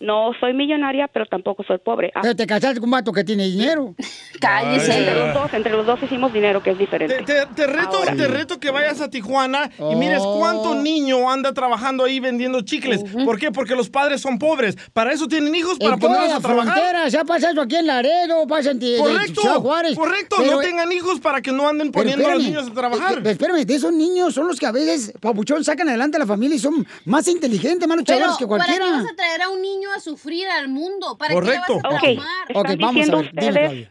[0.00, 2.12] No soy millonaria, pero tampoco soy pobre.
[2.14, 3.94] Ah, Pero te casaste con un vato que tiene dinero.
[4.44, 7.22] Entre los dos, entre los dos hicimos dinero, que es diferente.
[7.24, 8.14] Te, te reto, Ahora.
[8.14, 10.38] te reto que vayas a Tijuana y mires Oh.
[10.38, 13.02] cuánto niño anda trabajando ahí vendiendo chicles.
[13.24, 13.50] ¿Por qué?
[13.52, 14.76] Porque los padres son pobres.
[14.92, 16.72] Para eso tienen hijos, para en toda ponerlos la a trabajar.
[16.74, 19.96] frontera, ya pasa eso aquí en Laredo, pasa en Ti- Correcto, Ciudad Juárez.
[19.96, 20.36] correcto.
[20.38, 23.18] Pero- no tengan hijos para que no anden poniendo a los niños a trabajar.
[23.26, 26.26] eh, Espérame, de esos niños son los que a veces, papuchón, sacan adelante a la
[26.26, 29.02] familia y son más inteligentes, más luchadores que ¿para qué cualquiera.
[29.02, 31.16] vas a traer a un niño a sufrir al mundo?
[31.18, 31.62] ¿Para Correcto.
[31.66, 32.48] qué le vas a Ok, traumar?
[32.48, 33.88] están Ok, vamos a diciendo ver, dime, ustedes,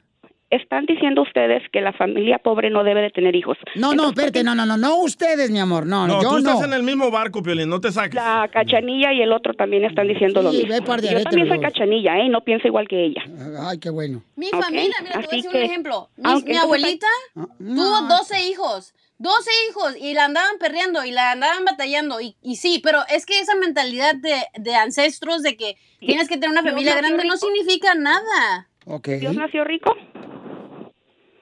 [0.49, 3.57] están diciendo ustedes que la familia pobre no debe de tener hijos.
[3.73, 6.51] No, no, espérate, no, no, no, no ustedes, mi amor, no, no, yo tú no.
[6.51, 8.13] estás en el mismo barco, Piolín, no te saques.
[8.13, 10.69] La cachanilla y el otro también están diciendo lo mismo.
[10.71, 12.29] ve par de Yo también soy cachanilla, ¿eh?
[12.29, 13.23] No pienso igual que ella.
[13.61, 14.21] Ay, qué bueno.
[14.35, 16.09] Mi familia, mira, te voy a decir que- un ejemplo.
[16.17, 18.93] Mi, abuelita Ah, tuvo 12 hijos.
[19.23, 22.19] 12 hijos y la andaban perreando y la andaban batallando.
[22.21, 26.35] Y, y sí, pero es que esa mentalidad de, de ancestros de que tienes que
[26.35, 28.67] tener una familia grande no significa nada.
[28.85, 29.07] Ok.
[29.19, 29.95] ¿Dios nació rico?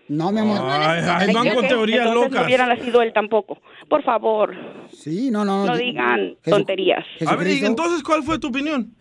[0.08, 0.60] No, mi amor.
[0.70, 2.40] Ay, ay, van con teorías Entonces locas.
[2.42, 3.60] no hubiera nacido él tampoco.
[3.90, 4.54] Por favor,
[4.92, 5.66] Sí, no, no.
[5.66, 7.06] no di- digan Jesu- tonterías.
[7.26, 8.94] A ver, ¿y entonces cuál fue tu opinión?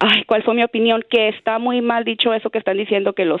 [0.00, 1.04] ay, ¿cuál fue mi opinión?
[1.08, 3.40] Que está muy mal dicho eso que están diciendo que los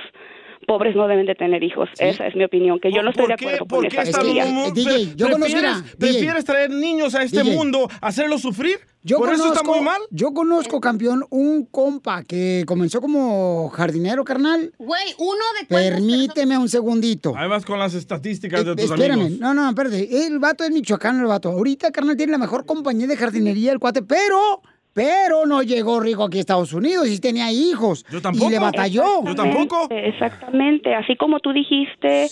[0.68, 1.88] pobres no deben de tener hijos.
[1.98, 4.20] Esa es mi opinión, que yo no estoy de acuerdo con ¿Por esa qué está
[4.22, 4.44] teoría.
[4.46, 6.42] mu- DJ, yo ¿Prefieres, DJ.
[6.44, 7.56] traer niños a este DJ.
[7.56, 8.78] mundo, hacerlos sufrir?
[9.02, 9.98] Yo ¿Por eso está muy mal?
[10.10, 14.72] Yo conozco, campeón, un compa que comenzó como jardinero, carnal.
[14.76, 17.32] Güey, uno de Permíteme un segundito.
[17.36, 19.40] Ahí vas con las estadísticas de tus Espérame, amigos.
[19.40, 20.26] no, no, espérate.
[20.26, 21.48] El vato es Michoacán, el vato.
[21.50, 24.60] Ahorita, carnal, tiene la mejor compañía de jardinería, el cuate, pero,
[24.98, 28.04] pero no llegó rico aquí a Estados Unidos y tenía hijos.
[28.10, 28.48] Yo tampoco.
[28.48, 29.20] Y le batalló.
[29.20, 32.26] Exactamente, Exactamente, así como tú dijiste,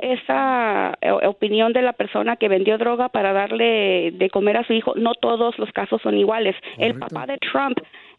[0.00, 4.72] esa eh, opinión de la persona que vendió droga para darle de comer a su
[4.72, 6.56] hijo, no todos los casos son iguales.
[6.76, 7.78] El papá de Trump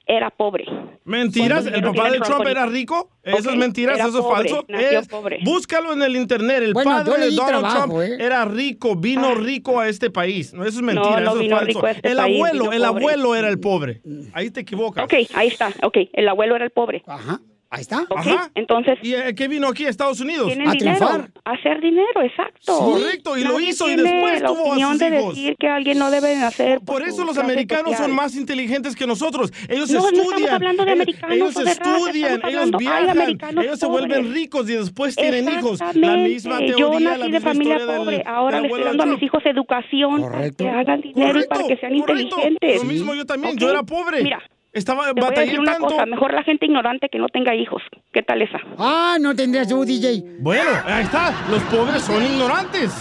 [0.09, 0.65] era pobre.
[1.05, 1.65] ¿Mentiras?
[1.67, 3.11] ¿El papá de Trump Trump era rico?
[3.23, 3.99] ¿Eso es mentiras?
[3.99, 4.65] ¿Eso es falso?
[4.67, 5.39] Es- pobre.
[5.43, 6.63] Búscalo en el internet.
[6.63, 8.17] El Bueno, padre de Donald trabajo, Trump ¿eh?
[8.19, 10.51] era rico, vino rico a este país.
[10.53, 11.87] No, eso es mentira, no eso es falso.
[11.87, 12.85] este el país, abuelo, el pobre.
[12.85, 14.01] abuelo era el pobre.
[14.33, 15.03] Ahí te equivocas.
[15.05, 17.03] Ok, ahí está, ok, el abuelo era el pobre.
[17.05, 17.39] Ajá,
[17.69, 18.01] ahí está.
[18.09, 18.51] Ok, Ajá.
[18.55, 18.97] entonces...
[19.01, 20.47] ¿Y eh, qué vino aquí a Estados Unidos?
[20.47, 21.05] Tienen dinero,
[21.45, 22.77] a hacer dinero, exacto.
[22.79, 25.35] Correcto, y lo hizo y después la tuvo a opinión sus de hijos.
[25.35, 26.79] decir que alguien no debe nacer.
[26.81, 28.07] Por eso su los americanos social.
[28.07, 29.51] son más inteligentes que nosotros.
[29.67, 30.53] Ellos No, no estamos estudian.
[30.55, 33.19] hablando de ellos- americanos ellos o de raza, estudian, estamos ellos viajan,
[33.59, 34.07] ellos se pobres.
[34.07, 35.79] vuelven ricos y después tienen hijos.
[35.93, 38.17] La misma Yo teoría, la nací de misma familia historia del- pobre.
[38.17, 41.47] del Ahora le estoy dando a de mis hijos educación para que hagan dinero y
[41.47, 42.77] para que sean inteligentes.
[42.77, 44.23] Lo mismo yo también, yo era pobre.
[44.23, 45.87] Mira, Estaba te voy a batallé decir una tanto.
[45.87, 46.05] cosa.
[46.05, 47.81] Mejor la gente ignorante que no tenga hijos.
[48.13, 48.59] ¿Qué tal esa?
[48.77, 50.23] Ah, no tendrías tú, DJ.
[50.39, 51.33] Bueno, ahí está.
[51.49, 52.91] Los pobres son ignorantes.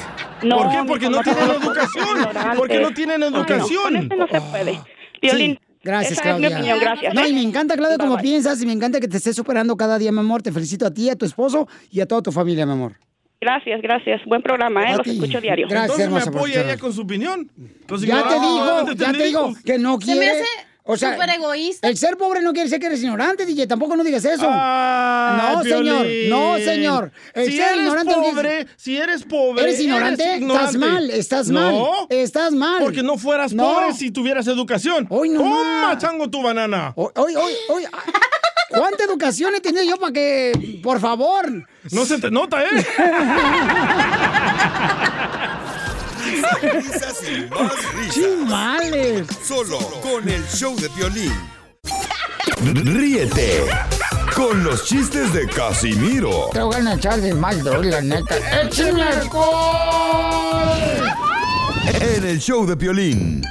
[0.42, 0.78] No, ¿Por qué?
[0.86, 2.08] Porque no tienen educación.
[2.56, 3.82] Porque no tienen educación.
[3.82, 4.80] con este no se puede.
[5.20, 6.48] Violín, Gracias, esa Claudia.
[6.48, 6.78] es mi opinión.
[6.80, 7.14] Gracias.
[7.14, 8.22] No, y me encanta, Claudia, Bye, como bye.
[8.22, 10.42] piensas y me encanta que te estés superando cada día, mi amor.
[10.42, 12.94] Te felicito a ti, a tu esposo y a toda tu familia, mi amor.
[13.40, 14.20] Gracias, gracias.
[14.26, 14.92] Buen programa, ¿eh?
[14.94, 15.10] A Los ti.
[15.10, 15.66] escucho diario.
[15.68, 17.50] Gracias, Entonces hermosa, me apoya ella con su opinión.
[17.88, 20.30] Los Ya te digo, ya te digo que no Se me quiere.
[20.40, 20.44] hace
[20.90, 21.86] O sea, súper egoísta.
[21.86, 23.66] el ser pobre no quiere decir que eres ignorante, DJ.
[23.66, 24.50] Tampoco no digas eso.
[24.50, 26.06] No, señor.
[26.30, 27.12] No, señor.
[27.34, 30.22] El si ser eres ignorante no quiere pobre, si eres pobre, ¿Eres ignorante?
[30.22, 30.78] Estás ignorante.
[30.78, 32.06] mal, estás No, mal.
[32.08, 32.82] Estás mal.
[32.82, 33.64] Porque no fueras No.
[33.64, 35.06] pobre si tuvieras educación.
[35.10, 36.94] Hoy no Toma, chango, tu banana.
[36.96, 37.84] Hoy, hoy, hoy, hoy.
[38.70, 41.66] ¿Cuánta educación he tenido yo para que, por favor?
[41.90, 42.68] No se te nota, ¿eh?
[46.62, 48.14] Risas y más risas.
[48.14, 49.26] Chimales.
[49.46, 51.32] Solo con el show de violín.
[52.84, 53.64] Ríete
[54.34, 58.36] con los chistes de Casimiro Te voy a echar de mal, doy, la neta.
[58.62, 60.68] ¡Échame alcohol!
[62.00, 63.42] en el show de violín.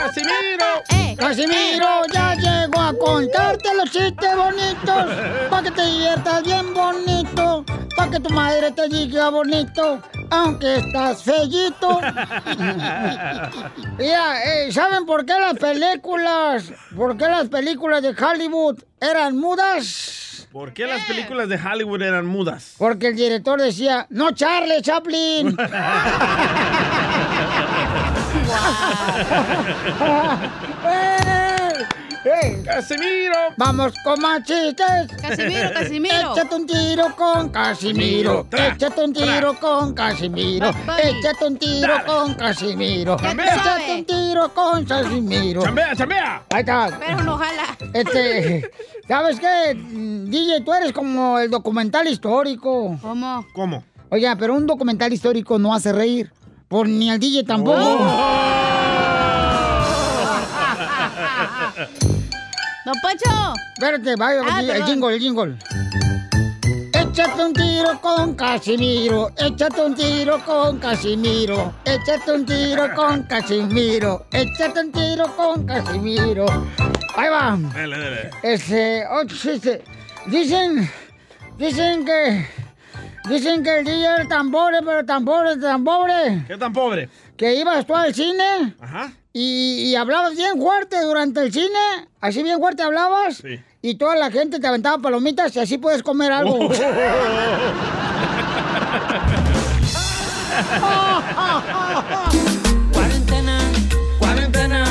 [0.00, 0.82] ¡Casimiro!
[1.18, 5.04] Casimiro ya llegó a contarte los chistes bonitos.
[5.50, 7.64] Para que te diviertas bien bonito.
[7.94, 10.00] Para que tu madre te diga bonito.
[10.30, 12.00] Aunque estás fellito.
[13.98, 20.48] Mira, eh, ¿saben por qué las películas, por qué las películas de Hollywood eran mudas?
[20.50, 22.74] ¿Por qué las películas de Hollywood eran mudas?
[22.78, 25.56] Porque el director decía, no Charlie Chaplin.
[30.86, 31.86] ¡Eh!
[32.22, 32.62] ¡Eh!
[32.64, 33.34] ¡Casimiro!
[33.56, 35.06] Vamos con más chistes.
[35.20, 36.32] Casimiro, Casimiro.
[36.32, 38.46] Échate un tiro con Casimiro.
[38.52, 40.70] Échate un tiro con Casimiro.
[41.02, 43.16] Échate un tiro con Casimiro.
[43.16, 43.54] Chambea.
[43.54, 45.62] Échate un tiro con Casimiro.
[45.62, 46.42] ¡Chambea, chambea!
[46.50, 46.98] Ahí está.
[47.00, 47.76] Pero no jala.
[47.94, 48.70] Este,
[49.08, 49.74] ¿sabes qué?
[49.74, 52.98] Mm, DJ, tú eres como el documental histórico.
[53.00, 53.46] ¿Cómo?
[53.54, 53.82] ¿Cómo?
[54.10, 56.32] Oiga, pero un documental histórico no hace reír.
[56.68, 57.78] Por ni al DJ tampoco.
[62.90, 63.54] Don Poncho.
[63.78, 65.56] Espérate, vaya, Ah, el jingle, el jingle.
[66.92, 74.26] Échate un tiro con Casimiro, échate un tiro con Casimiro, échate un tiro con Casimiro,
[74.32, 76.46] échate un tiro con Casimiro.
[77.16, 77.56] Ahí va.
[77.74, 78.30] Dale, dale.
[78.42, 79.84] Este, otro chiste.
[80.26, 80.90] Dicen,
[81.58, 82.44] dicen que,
[83.28, 87.08] dicen que el DJ era tan pobre, pero tan pobre, tan pobre, ¿Qué tan pobre?
[87.36, 89.12] que ibas tú al cine Ajá.
[89.32, 93.60] y, y hablabas bien fuerte durante el cine, así bien fuerte hablabas, Sí.
[93.82, 96.58] y toda la gente te aventaba palomitas y así puedes comer algo.
[100.82, 101.62] Oh.
[102.92, 103.58] Cuarentena,
[104.18, 104.84] cuarentena,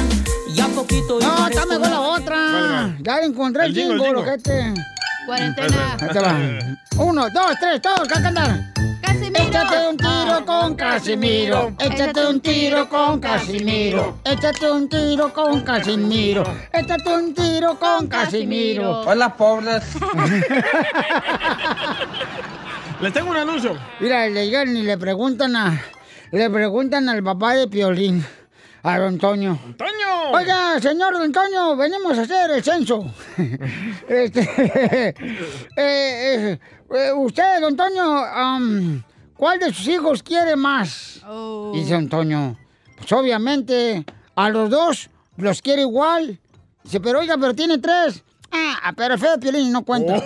[0.53, 2.37] ya poquito no, está mejor la otra.
[2.37, 4.21] Vale, Ya encontré el El el jingle, jingle.
[4.21, 4.73] ojete.
[5.29, 5.95] Cuarentena.
[6.01, 6.35] Ahí te va.
[6.97, 8.49] Uno, dos, tres, todos, ¿qué cantar?
[8.99, 9.45] Casimiro.
[9.45, 11.73] Échate un tiro con Casimiro.
[11.77, 14.19] Échate un tiro con Casimiro.
[14.25, 16.43] Échate un tiro con Casimiro.
[16.73, 19.01] Échate un tiro con Casimiro.
[19.01, 19.83] Hola, pobres.
[22.99, 23.77] Les tengo un anuncio.
[23.99, 25.79] Mira, le llegan y le preguntan a.
[26.31, 28.25] Le preguntan al papá de Piolín.
[28.81, 29.59] A don Antonio.
[29.65, 30.31] ¡Antonio!
[30.31, 33.05] Oiga, señor don Antonio, venimos a hacer el censo.
[34.07, 35.13] este, eh,
[35.75, 36.59] eh,
[36.91, 39.03] eh, usted, don Antonio, am,
[39.35, 41.21] ¿cuál de sus hijos quiere más?
[41.73, 42.57] Dice Antonio.
[42.97, 46.39] Pues obviamente, a los dos los quiere igual.
[46.83, 48.23] Dice, pero oiga, pero tiene tres.
[48.51, 50.15] Ah, pero el feo de Piolín no cuenta.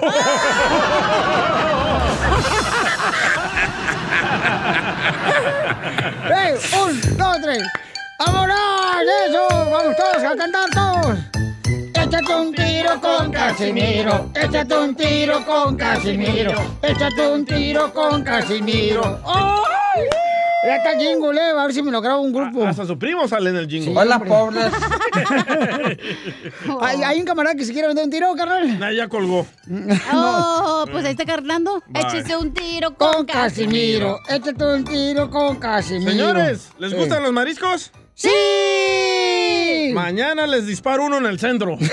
[6.29, 6.53] ¡Ey!
[6.81, 7.63] ¡Un, dos, tres!
[8.25, 8.57] ¡Vámonos!
[9.27, 9.47] ¡Eso!
[9.49, 11.17] ¡Vamos todos a cantar todos!
[11.95, 14.29] Échate un tiro con Casimiro.
[14.35, 16.51] Échate un tiro con Casimiro.
[16.81, 19.19] Échate un tiro con Casimiro.
[19.25, 20.03] ¡Ay!
[20.65, 21.51] Ya está el jingle, eh.
[21.57, 22.65] A ver si me lo grabo un grupo.
[22.65, 23.99] Hasta su primo sale en el jingle.
[23.99, 24.71] Hola, pobres.
[26.81, 28.79] hay, hay un camarada que se quiere vender un tiro, carnal.
[28.79, 29.45] Nah, ya colgó.
[30.13, 31.81] Oh, pues ahí está carnando.
[31.93, 34.17] Échese un tiro con, Con Casimiro.
[34.29, 36.11] Échate un tiro con Casimiro.
[36.11, 36.97] Señores, ¿les Sí.
[36.97, 37.91] gustan los mariscos?
[38.15, 39.91] ¡Sí!
[39.93, 41.77] Mañana les disparo uno en el centro.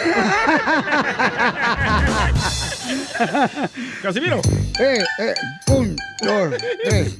[4.02, 4.40] Casimiro.
[4.78, 5.34] Eh, eh,
[5.68, 6.54] un, dos,
[6.84, 7.16] tres.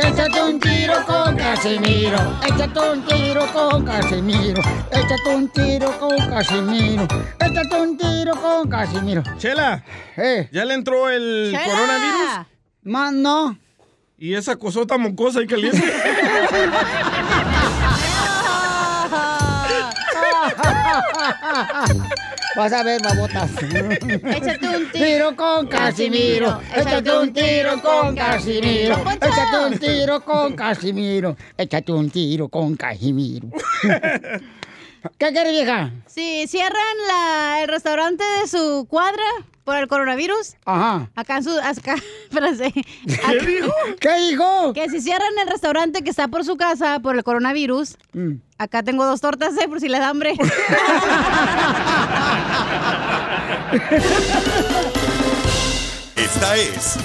[0.00, 2.18] Échate un tiro con Casimiro.
[2.44, 4.62] Échate un tiro con Casimiro.
[4.90, 7.06] Échate un tiro con Casimiro.
[7.38, 9.22] Échate un tiro con Casimiro.
[9.38, 9.84] Chela,
[10.16, 10.48] Eh.
[10.52, 11.64] ¿ya le entró el Chela.
[11.64, 12.46] coronavirus?
[12.82, 13.56] Más no.
[14.18, 15.78] ¿Y esa cosota mocosa y caliente?
[22.56, 23.50] Vas a ver, babotas.
[23.62, 26.58] Échate un tiro con Casimiro.
[26.74, 28.96] Échate un tiro con Casimiro.
[29.20, 31.36] Échate un tiro con Casimiro.
[31.58, 33.50] Échate un tiro con Casimiro.
[35.18, 35.90] ¿Qué quiere, vieja?
[36.06, 39.22] Si cierran la- el restaurante de su cuadra
[39.64, 41.10] por el coronavirus, Ajá.
[41.16, 41.50] acá en su...
[41.58, 41.96] Acá,
[42.30, 42.72] espérate.
[42.72, 43.72] ¿Qué dijo?
[44.00, 44.72] ¿Qué dijo?
[44.72, 48.36] Que si cierran el restaurante que está por su casa por el coronavirus, Mm.
[48.58, 50.34] acá tengo dos tortas, eh, por si le da hambre.
[56.16, 56.96] Esta es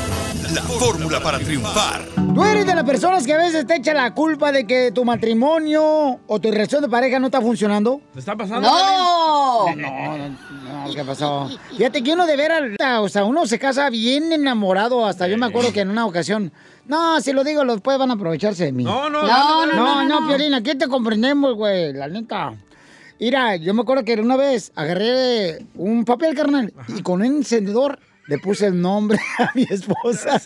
[0.53, 2.05] la fórmula para triunfar.
[2.33, 5.05] Tú eres de las personas que a veces te echa la culpa de que tu
[5.05, 8.01] matrimonio o tu relación de pareja no está funcionando.
[8.13, 8.67] ¿Te está pasando?
[8.67, 9.75] ¡No!
[9.75, 11.49] No, no, no, ¿qué pasó?
[11.77, 12.61] Fíjate que uno de veras,
[12.99, 15.05] o sea, uno se casa bien enamorado.
[15.05, 16.51] Hasta yo me acuerdo que en una ocasión.
[16.85, 18.83] No, si lo digo, después van a aprovecharse de mí.
[18.83, 20.27] No, no, no, no, no, no, no, no.
[20.27, 22.53] Piolín, aquí te comprendemos, güey, la neta.
[23.19, 27.99] Mira, yo me acuerdo que una vez agarré un papel, carnal, y con un encendedor
[28.27, 30.41] le puse el nombre a mi esposa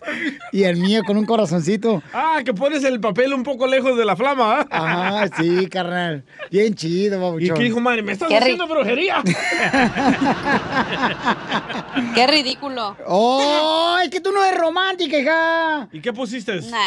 [0.52, 2.02] y el mío con un corazoncito.
[2.14, 4.68] Ah, que pones el papel un poco lejos de la flama, ¿ah?
[4.72, 6.24] Ajá, sí, carnal.
[6.52, 7.58] Bien chido, ¿Y babuchón.
[7.58, 8.02] qué dijo, madre?
[8.02, 9.22] ¿Me estás Qué haciendo brujería?
[12.16, 12.96] Qué ridículo.
[13.08, 13.98] ¡Oh!
[14.04, 15.90] Es que tú no eres romántica, hija.
[15.92, 16.62] ¿Y qué pusiste?
[16.62, 16.78] Nah.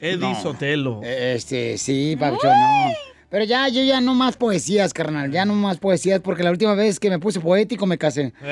[0.00, 0.40] Eddie No.
[0.42, 1.00] Sotelo.
[1.02, 2.92] Este, sí, Pabuchón, no.
[3.30, 5.30] Pero ya, yo ya no más poesías, carnal.
[5.32, 8.32] Ya no más poesías, porque la última vez que me puse poético me casé.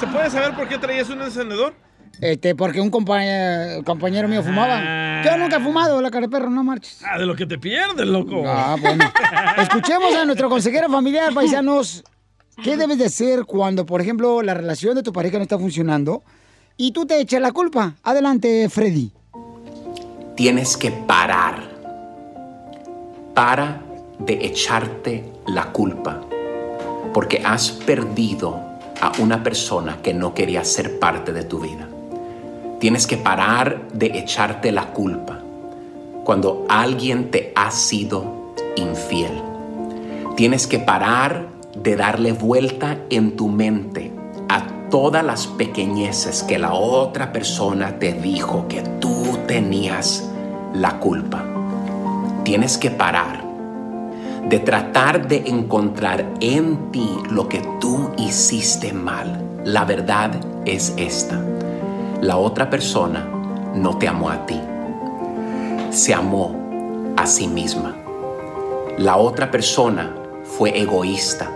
[0.00, 1.74] ¿Y se puede saber por qué traías un encendedor?
[2.22, 5.22] Este, porque un compañero, compañero mío fumaba.
[5.22, 7.02] Yo nunca he fumado, la cara de perro, no marches.
[7.06, 8.42] Ah, de lo que te pierdes, loco.
[8.46, 9.04] Ah, bueno.
[9.58, 12.02] Escuchemos a nuestro consejero familiar, paisanos.
[12.62, 16.22] ¿Qué debes de hacer cuando, por ejemplo, la relación de tu pareja no está funcionando
[16.78, 17.96] y tú te echas la culpa?
[18.02, 19.12] Adelante, Freddy.
[20.34, 21.68] Tienes que parar.
[23.34, 23.82] Para
[24.18, 26.22] de echarte la culpa.
[27.12, 28.69] Porque has perdido
[29.00, 31.88] a una persona que no quería ser parte de tu vida.
[32.78, 35.40] Tienes que parar de echarte la culpa
[36.24, 39.42] cuando alguien te ha sido infiel.
[40.36, 44.10] Tienes que parar de darle vuelta en tu mente
[44.48, 50.28] a todas las pequeñeces que la otra persona te dijo que tú tenías
[50.74, 51.44] la culpa.
[52.44, 53.49] Tienes que parar
[54.48, 59.60] de tratar de encontrar en ti lo que tú hiciste mal.
[59.64, 60.32] La verdad
[60.64, 61.40] es esta.
[62.20, 63.28] La otra persona
[63.74, 64.60] no te amó a ti.
[65.90, 66.56] Se amó
[67.16, 67.96] a sí misma.
[68.98, 71.50] La otra persona fue egoísta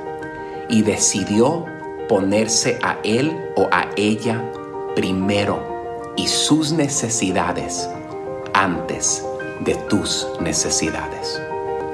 [0.68, 1.64] y decidió
[2.09, 4.42] ponerse a él o a ella
[4.94, 5.59] primero
[6.16, 7.88] y sus necesidades
[8.53, 9.25] antes
[9.61, 11.40] de tus necesidades.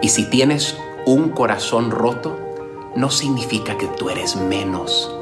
[0.02, 2.38] Y si tienes un corazón roto,
[2.96, 5.14] no significa que tú eres menos.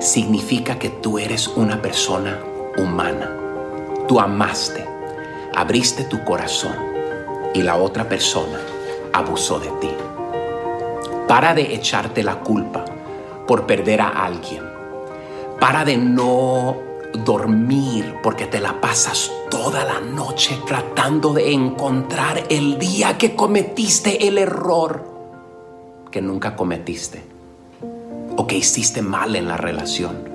[0.00, 2.40] Significa que tú eres una persona
[2.78, 3.30] humana.
[4.08, 4.86] Tú amaste,
[5.54, 6.74] abriste tu corazón
[7.54, 8.58] y la otra persona
[9.12, 9.90] abusó de ti.
[11.28, 12.84] Para de echarte la culpa
[13.46, 14.62] por perder a alguien.
[15.60, 22.78] Para de no dormir porque te la pasas toda la noche tratando de encontrar el
[22.78, 25.14] día que cometiste el error
[26.10, 27.22] que nunca cometiste
[28.36, 30.28] o que hiciste mal en la relación.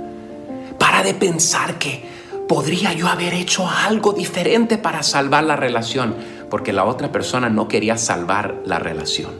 [0.77, 2.03] Para de pensar que
[2.47, 6.15] podría yo haber hecho algo diferente para salvar la relación
[6.49, 9.31] porque la otra persona no quería salvar la relación.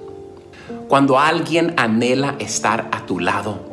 [0.87, 3.68] Cuando alguien anhela estar a tu lado,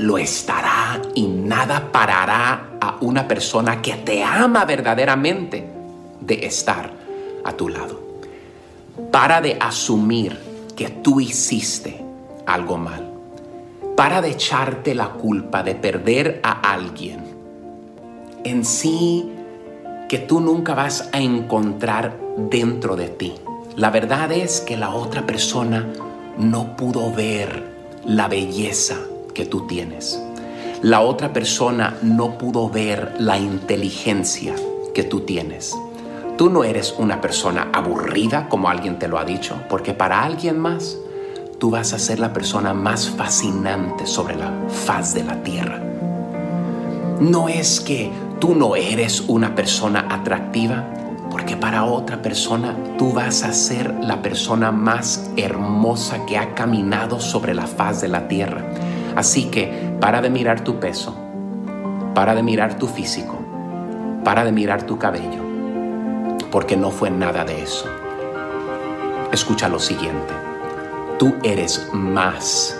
[0.00, 5.68] lo estará y nada parará a una persona que te ama verdaderamente
[6.20, 6.90] de estar
[7.44, 8.00] a tu lado.
[9.12, 10.38] Para de asumir
[10.74, 12.02] que tú hiciste
[12.46, 13.10] algo mal.
[13.94, 17.20] Para de echarte la culpa de perder a alguien.
[18.42, 19.30] En sí
[20.08, 23.34] que tú nunca vas a encontrar dentro de ti.
[23.76, 25.86] La verdad es que la otra persona
[26.38, 27.70] no pudo ver
[28.06, 28.96] la belleza
[29.32, 30.20] que tú tienes.
[30.82, 34.54] La otra persona no pudo ver la inteligencia
[34.94, 35.76] que tú tienes.
[36.38, 40.58] Tú no eres una persona aburrida como alguien te lo ha dicho, porque para alguien
[40.58, 40.96] más
[41.58, 45.78] tú vas a ser la persona más fascinante sobre la faz de la tierra.
[47.20, 48.10] No es que
[48.40, 50.86] tú no eres una persona atractiva,
[51.30, 57.20] porque para otra persona tú vas a ser la persona más hermosa que ha caminado
[57.20, 58.64] sobre la faz de la tierra.
[59.16, 61.16] Así que para de mirar tu peso,
[62.14, 63.38] para de mirar tu físico,
[64.24, 65.42] para de mirar tu cabello,
[66.50, 67.86] porque no fue nada de eso.
[69.32, 70.34] Escucha lo siguiente,
[71.18, 72.76] tú eres más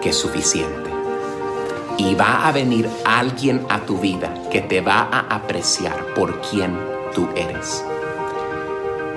[0.00, 0.90] que suficiente.
[1.98, 6.78] Y va a venir alguien a tu vida que te va a apreciar por quien
[7.14, 7.84] tú eres.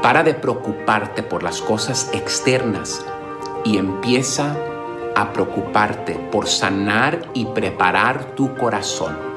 [0.02, 3.06] Para de preocuparte por las cosas externas
[3.64, 4.73] y empieza a
[5.32, 9.34] preocuparte por sanar y preparar tu corazón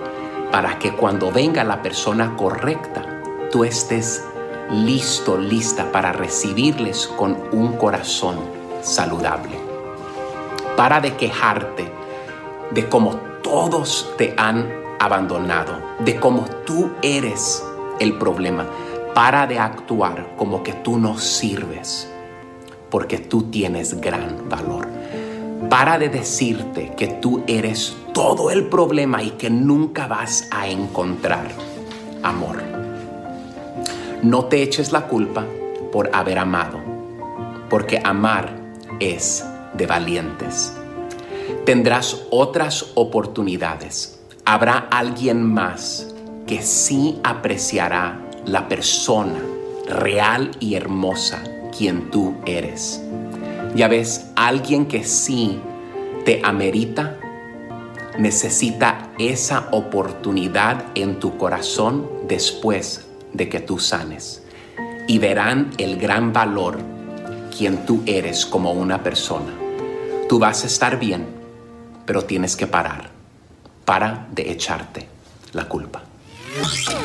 [0.50, 3.04] para que cuando venga la persona correcta,
[3.50, 4.24] tú estés
[4.70, 8.36] listo, lista para recibirles con un corazón
[8.80, 9.58] saludable.
[10.76, 11.92] Para de quejarte
[12.70, 14.68] de cómo todos te han
[14.98, 17.62] abandonado, de cómo tú eres
[18.00, 18.66] el problema.
[19.14, 22.10] Para de actuar como que tú no sirves,
[22.90, 24.95] porque tú tienes gran valor.
[25.70, 31.48] Para de decirte que tú eres todo el problema y que nunca vas a encontrar
[32.22, 32.62] amor.
[34.22, 35.44] No te eches la culpa
[35.92, 36.78] por haber amado,
[37.68, 38.50] porque amar
[39.00, 39.44] es
[39.74, 40.72] de valientes.
[41.64, 44.20] Tendrás otras oportunidades.
[44.44, 46.14] Habrá alguien más
[46.46, 49.40] que sí apreciará la persona
[49.88, 51.42] real y hermosa
[51.76, 53.02] quien tú eres.
[53.76, 55.60] Ya ves, alguien que sí
[56.24, 57.18] te amerita,
[58.18, 64.42] necesita esa oportunidad en tu corazón después de que tú sanes.
[65.06, 66.78] Y verán el gran valor
[67.54, 69.52] quien tú eres como una persona.
[70.26, 71.26] Tú vas a estar bien,
[72.06, 73.10] pero tienes que parar.
[73.84, 75.06] Para de echarte
[75.52, 76.02] la culpa.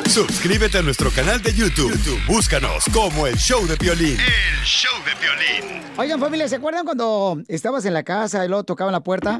[0.10, 1.92] Suscríbete a nuestro canal de YouTube.
[1.92, 4.18] YouTube, Búscanos como el show de Piolín.
[4.20, 5.82] El show de Piolín.
[5.98, 9.40] Oigan, familia, ¿se acuerdan cuando estabas en la casa y luego tocaban la puerta?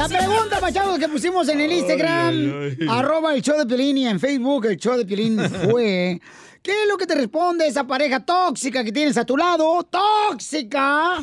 [0.00, 2.86] La pregunta, machados, que pusimos en el Instagram, Ay, ay, ay.
[2.88, 5.38] arroba el show de Piolín y en Facebook el show de Piolín
[5.70, 6.18] fue...
[6.62, 9.82] ¿Qué es lo que te responde esa pareja tóxica que tienes a tu lado?
[9.84, 11.16] ¡Tóxica!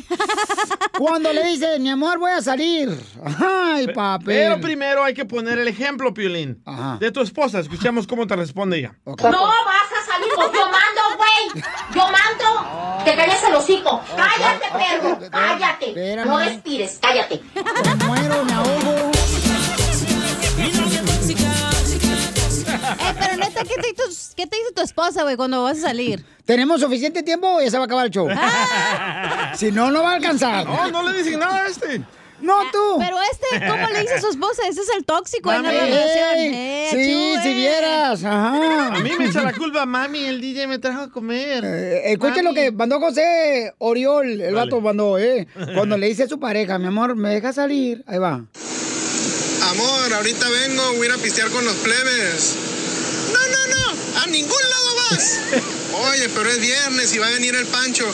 [0.98, 2.90] Cuando le dices, mi amor, voy a salir.
[3.24, 4.24] Ay, papi.
[4.26, 6.60] Pero primero hay que poner el ejemplo, Piolín,
[6.98, 7.60] de tu esposa.
[7.60, 8.98] Escuchamos cómo te responde ella.
[9.04, 11.17] No vas a salir, pues yo mando,
[11.52, 11.64] güey.
[11.94, 13.04] Yo mando.
[13.04, 14.02] te calles el hocico.
[14.16, 15.18] Cállate, perro.
[15.30, 16.16] Cállate.
[16.24, 17.42] No respires, cállate.
[17.54, 19.12] Me muero, me ahogo.
[23.00, 25.88] Eh, pero neta, ¿qué te, hizo, ¿qué te dice tu esposa, güey, cuando vas a
[25.88, 26.24] salir?
[26.44, 28.28] ¿Tenemos suficiente tiempo o ya se va a acabar el show?
[28.30, 29.52] Ah.
[29.54, 30.64] Si no, no va a alcanzar.
[30.66, 32.02] No, no le dicen nada a este.
[32.40, 32.96] No, tú.
[32.98, 34.62] Pero este, ¿cómo le dice a su esposa?
[34.68, 35.80] Ese es el tóxico en la Mami.
[35.80, 36.54] relación.
[36.54, 38.22] Eh, sí, si vieras.
[38.24, 38.94] Ajá.
[38.94, 41.64] A mí me echa la culpa, mami, el DJ me trajo a comer.
[41.64, 45.46] Eh, Escuchen lo que mandó José Oriol, el vato mandó, ¿eh?
[45.74, 48.04] Cuando le dice a su pareja, mi amor, ¿me deja salir?
[48.06, 48.44] Ahí va.
[49.70, 52.56] Amor, ahorita vengo, voy a ir a pistear con los plebes.
[53.32, 54.77] No, no, no, a ningún lado.
[56.10, 58.06] Oye, pero es viernes y va a venir el Pancho.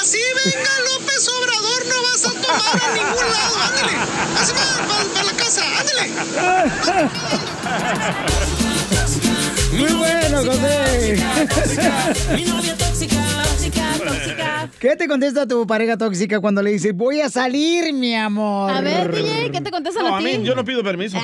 [0.00, 3.56] Así venga López Obrador, no vas a tomar a ningún lado.
[3.68, 3.92] Ándale,
[4.40, 7.16] así va, para la casa, ándale.
[9.72, 11.16] Muy bueno, José.
[12.34, 14.70] Mi novia tóxica, tóxica, tóxica.
[14.78, 18.70] ¿Qué te contesta tu pareja tóxica cuando le dice, voy a salir, mi amor?
[18.70, 20.38] A ver, DJ, ¿qué te contestan No, a a ti?
[20.38, 21.18] mí yo no pido permiso.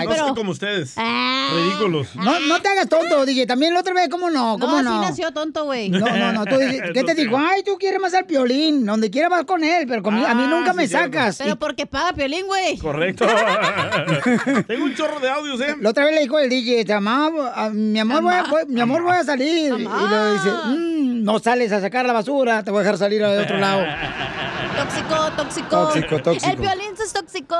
[0.00, 0.94] Ay, no pero- soy como ustedes.
[0.96, 1.50] Ah.
[1.54, 2.14] Ridículos.
[2.16, 3.46] No, no te hagas tonto, DJ.
[3.46, 4.58] También la otra vez, ¿cómo no?
[4.58, 5.00] ¿Cómo No, no?
[5.02, 5.88] así nació tonto, güey.
[5.90, 6.44] No, no, no.
[6.44, 6.56] Tú
[6.94, 7.36] ¿Qué te dijo?
[7.38, 8.84] Ay, tú quieres más al piolín.
[8.86, 11.06] Donde quiera vas con él, pero conmigo- a mí Ah, nunca sí, me cierto.
[11.18, 11.38] sacas.
[11.38, 12.78] Pero Y porque paga Piolín, güey.
[12.78, 13.26] Correcto.
[14.66, 15.74] Tengo un chorro de audios, ¿eh?
[15.80, 18.80] La otra vez le dijo el DJ, "Amá, a- mi amor, voy a, voy- mi
[18.80, 19.72] amor, voy a salir.
[19.74, 23.20] Y le dice, "Mm, no sales a sacar la basura, te voy a dejar salir
[23.22, 23.82] de otro lado.
[24.76, 25.68] Tóxico, tóxico.
[25.68, 26.50] Tóxico, tóxico.
[26.52, 27.56] El Piolín es tóxico.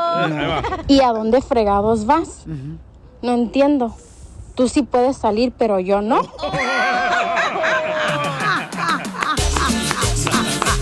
[0.88, 2.44] ¿Y a dónde fregados vas?
[3.22, 3.96] No entiendo.
[4.54, 6.22] Tú sí puedes salir, pero yo no.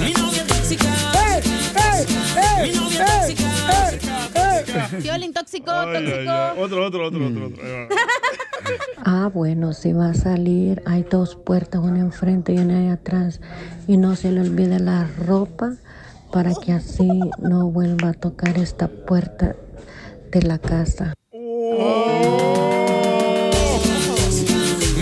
[0.01, 0.87] Mi novia tóxica.
[2.63, 3.45] Mi novia tóxica.
[5.03, 6.33] Piolín tóxico, Ay, ay, tóxico.
[6.63, 7.65] Otro, otro, otro, otro, otro.
[7.65, 7.89] Ahí va.
[9.05, 13.41] Ah, bueno, si va a salir, hay dos puertas, una enfrente y una ahí atrás.
[13.87, 15.75] Y no se le olvide la ropa
[16.35, 17.09] para que así
[17.39, 19.55] no vuelva a tocar esta puerta
[20.33, 21.15] de la casa.
[21.33, 21.41] Mi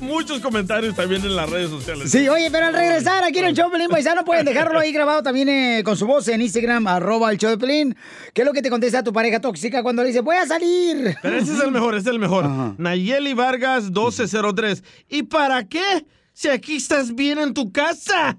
[0.01, 2.11] Muchos comentarios también en las redes sociales.
[2.11, 4.91] Sí, oye, pero al regresar aquí en el show de Pelín Paisano pueden dejarlo ahí
[4.91, 7.95] grabado también eh, con su voz en Instagram, arroba el show de Pelín.
[8.33, 11.15] ¿Qué es lo que te contesta tu pareja tóxica cuando le dice voy a salir?
[11.21, 12.49] Pero ese es el mejor, ese es el mejor.
[12.77, 14.83] Nayeli Vargas 1203.
[15.07, 16.05] ¿Y para qué?
[16.33, 18.37] Si aquí estás bien en tu casa.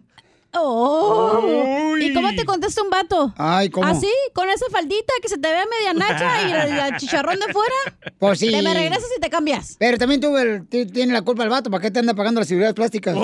[0.61, 1.97] Oh.
[1.99, 3.33] ¿Y cómo te contesta un vato?
[3.37, 3.87] Ay, ¿cómo?
[3.87, 4.11] ¿Así?
[4.35, 7.75] ¿Con esa faldita que se te vea media nacha y el, el chicharrón de fuera?
[8.19, 8.51] Pues sí.
[8.51, 9.77] Te me regresas y te cambias.
[9.79, 10.33] Pero también tú
[10.69, 13.17] tienes la culpa el vato, ¿para qué te anda pagando las seguridades plásticas?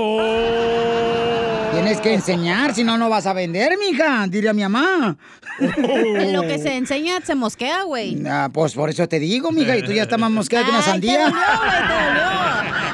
[1.72, 5.16] Tienes que enseñar, si no, no vas a vender, mija, diría mi mamá.
[5.59, 8.22] En lo que se enseña se mosquea, güey.
[8.26, 10.78] Ah, pues por eso te digo, mija, y tú ya estás más mosqueada que una
[10.78, 11.24] Ay, te sandía.
[11.24, 12.93] dolió, güey, te dolió.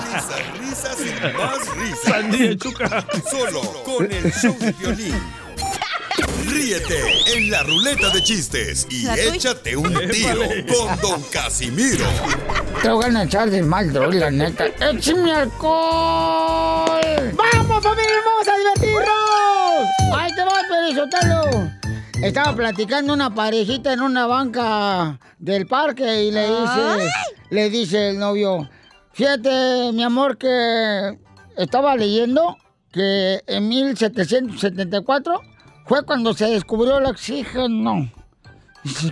[0.00, 2.00] Risas, risas y más risas.
[2.04, 3.06] Sandía chuca.
[3.30, 5.20] Solo con el show de violín.
[6.46, 6.98] Ríete
[7.36, 12.06] en la ruleta de chistes y échate un tiro con Don Casimiro.
[12.82, 14.66] Te voy a echar de mal, droga, la neta.
[14.66, 17.00] ¡Échame alcohol!
[17.34, 19.88] ¡Vamos, familia hermosa, a divertirnos!
[20.16, 21.70] ¡Ahí te va, Pelizotelo!
[22.22, 27.12] Estaba platicando una parejita en una banca del parque y le dice,
[27.50, 28.68] le dice el novio,
[29.12, 31.18] fíjate, mi amor, que
[31.56, 32.56] estaba leyendo
[32.92, 35.40] que en 1774
[35.86, 38.10] fue cuando se descubrió el oxígeno.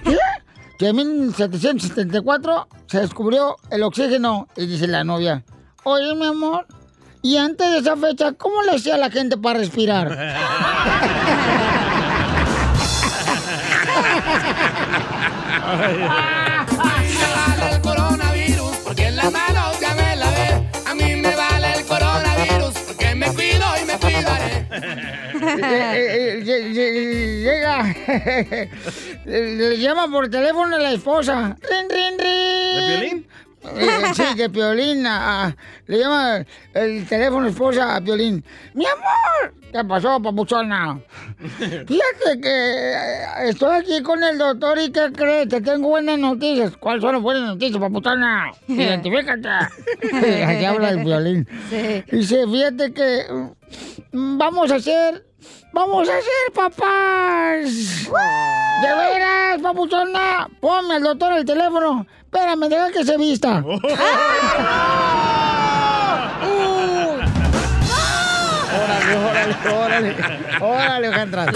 [0.05, 0.19] ¿qué?
[0.79, 4.49] Que en 1774 se descubrió el oxígeno.
[4.57, 5.45] Y dice la novia,
[5.85, 6.67] oye, mi amor,
[7.23, 10.09] y antes de esa fecha, ¿cómo le hacía la gente para respirar?
[27.43, 27.95] Llega,
[29.25, 31.57] le llama por teléfono a la esposa.
[31.61, 32.75] ¡Rin, rin, rin!
[32.75, 33.27] ¿De Piolín?
[33.77, 35.07] Eh, sí, de Piolín.
[35.07, 35.57] a- a-
[35.87, 36.45] le llama
[36.75, 38.45] el teléfono esposa a Piolín.
[38.75, 39.55] ¡Mi amor!
[39.71, 40.99] ¿Qué pasó, papuchona?
[41.59, 42.49] Fíjate que
[42.95, 45.49] eh, estoy aquí con el doctor y ¿qué crees?
[45.49, 46.75] Te tengo buenas noticias.
[46.79, 48.51] ¿Cuáles son las buenas noticias, papuchona?
[48.67, 49.49] Identifícate.
[50.47, 51.47] Aquí habla el violín.
[51.69, 52.03] Sí.
[52.11, 53.25] Dice, fíjate que
[54.13, 55.27] Vamos a ser.
[55.73, 57.65] Vamos a ser papás.
[58.83, 60.49] De veras, papuchona.
[60.61, 62.07] Ponme al doctor el teléfono.
[62.25, 63.63] Espérame, deja que se vista.
[68.69, 70.17] Órale, órale, órale.
[70.61, 71.43] Órale, Alejandra.
[71.45, 71.47] A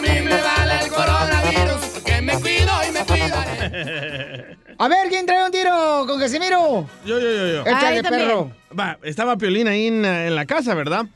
[0.00, 4.56] mí me vale el coronavirus porque me cuido y me cuidaré.
[4.78, 6.86] A ver, ¿quién trae un tiro con Casimiro?
[7.04, 7.60] Yo, yo, yo, yo.
[7.66, 8.50] Échale, perro.
[8.78, 11.06] Va, estaba Piolín ahí en, en la casa, ¿verdad?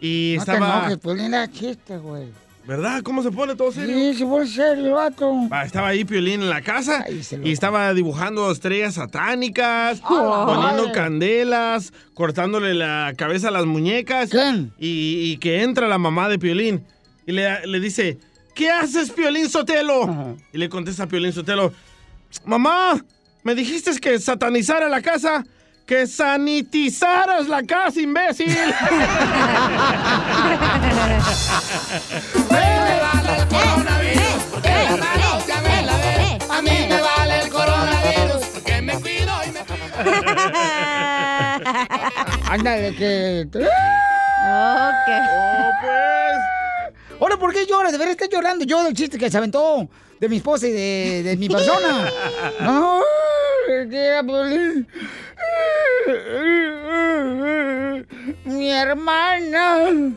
[0.00, 0.78] Y No te estaba...
[0.80, 2.28] enojes, pues linda chiste, güey.
[2.64, 3.02] ¿Verdad?
[3.02, 3.92] ¿Cómo se pone todo serio?
[3.96, 5.32] Sí, se pone serio, vato.
[5.52, 10.16] Va, estaba ahí Piolín en la casa y estaba dibujando estrellas satánicas, Ay.
[10.46, 14.30] poniendo candelas, cortándole la cabeza a las muñecas.
[14.78, 16.84] Y, y que entra la mamá de Piolín
[17.26, 18.18] y le, le dice,
[18.54, 20.36] ¿qué haces, Piolín Sotelo?
[20.52, 21.72] Y le contesta Piolín Sotelo,
[22.44, 23.04] mamá,
[23.42, 25.44] me dijiste que satanizara la casa.
[25.86, 28.56] Que sanitizaras la casa, imbécil.
[36.48, 39.60] A mí me vale el coronavirus porque me cuido y me
[42.50, 43.46] Ándale, que.
[43.52, 43.56] Ok.
[44.44, 44.90] Oh,
[45.80, 46.36] pues.
[47.20, 47.92] Ahora, ¿por qué lloras?
[47.92, 48.64] De verdad estás llorando.
[48.64, 49.88] Yo del chiste que se aventó
[50.20, 52.08] de mi esposa y de, de mi persona.
[52.60, 53.00] No.
[58.44, 60.12] Mi hermana.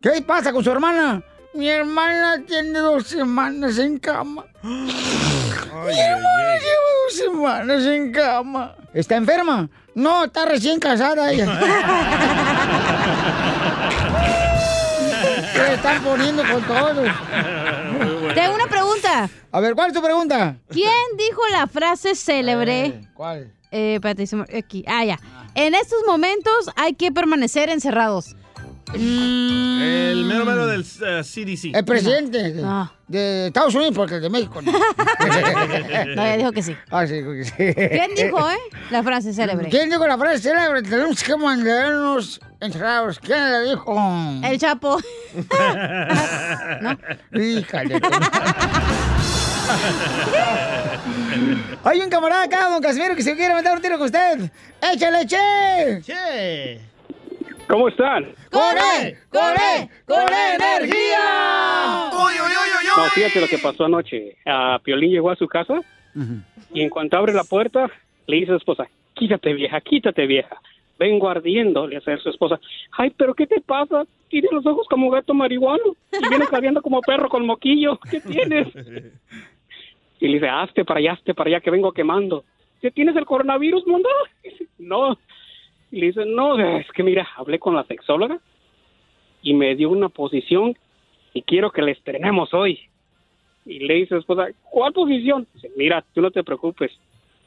[0.00, 1.22] ¿Qué pasa con su hermana?
[1.54, 4.44] Mi hermana tiene dos semanas en cama.
[4.62, 8.76] Mi hermana lleva dos semanas en cama.
[8.94, 9.68] ¿Está enferma?
[9.94, 11.46] No, está recién casada ella.
[15.52, 17.08] Se están poniendo con todos.
[18.34, 18.59] Tengo una
[19.28, 19.48] pregunta.
[19.52, 20.56] A ver, ¿cuál es tu pregunta?
[20.68, 23.02] ¿Quién dijo la frase célebre?
[23.14, 23.52] ¿Cuál?
[23.70, 24.84] Eh, espérate, aquí.
[24.86, 25.18] Ah, ya.
[25.54, 28.34] En estos momentos hay que permanecer encerrados.
[28.94, 31.74] El mero mero del eh, CDC.
[31.76, 32.90] El presidente de, Ah.
[33.06, 34.72] de Estados Unidos, porque el de México no.
[36.16, 36.76] No, ya dijo que sí.
[36.90, 37.52] Ah, sí, que sí.
[37.74, 38.56] ¿Quién dijo, eh?
[38.90, 39.68] La frase célebre.
[39.68, 40.82] ¿Quién dijo la frase célebre?
[40.82, 43.18] Tenemos que mantenernos encerrados.
[43.20, 43.96] ¿Quién la dijo?
[44.44, 44.98] El Chapo.
[46.80, 46.98] ¿No?
[47.40, 48.00] Híjale.
[51.84, 54.50] Hay un camarada acá, don Casimiro, que se quiere meter un tiro con usted.
[54.82, 56.00] ¡Échale, che!
[56.02, 56.80] ¡Che!
[57.68, 58.26] ¿Cómo están?
[58.50, 59.16] ¡Con él!
[59.30, 59.88] ¡Con él!
[60.06, 62.10] ¡Con energía!
[62.96, 64.36] No, fíjate lo que pasó anoche.
[64.44, 65.80] A Piolín llegó a su casa
[66.74, 67.88] y en cuanto abre la puerta,
[68.26, 70.60] le dice a su esposa, quítate vieja, quítate vieja.
[70.98, 72.60] Vengo ardiendo, le hace a su esposa.
[72.92, 74.04] Ay, pero ¿qué te pasa?
[74.28, 77.98] Tienes los ojos como gato marihuano y vienes ardiendo como perro con moquillo.
[78.10, 78.68] ¿Qué tienes?
[80.20, 82.44] Y le dice, hazte para allá, hazte para allá, que vengo quemando.
[82.82, 84.08] ¿Qué tienes el coronavirus, mundo?
[84.42, 85.18] Dice, No.
[85.90, 88.38] Y le dice, no, es que mira, hablé con la sexóloga
[89.42, 90.76] y me dio una posición
[91.34, 92.78] y quiero que la estrenemos hoy.
[93.66, 95.46] Y le dice a esposa, ¿cuál posición?
[95.54, 96.92] Dice, mira, tú no te preocupes,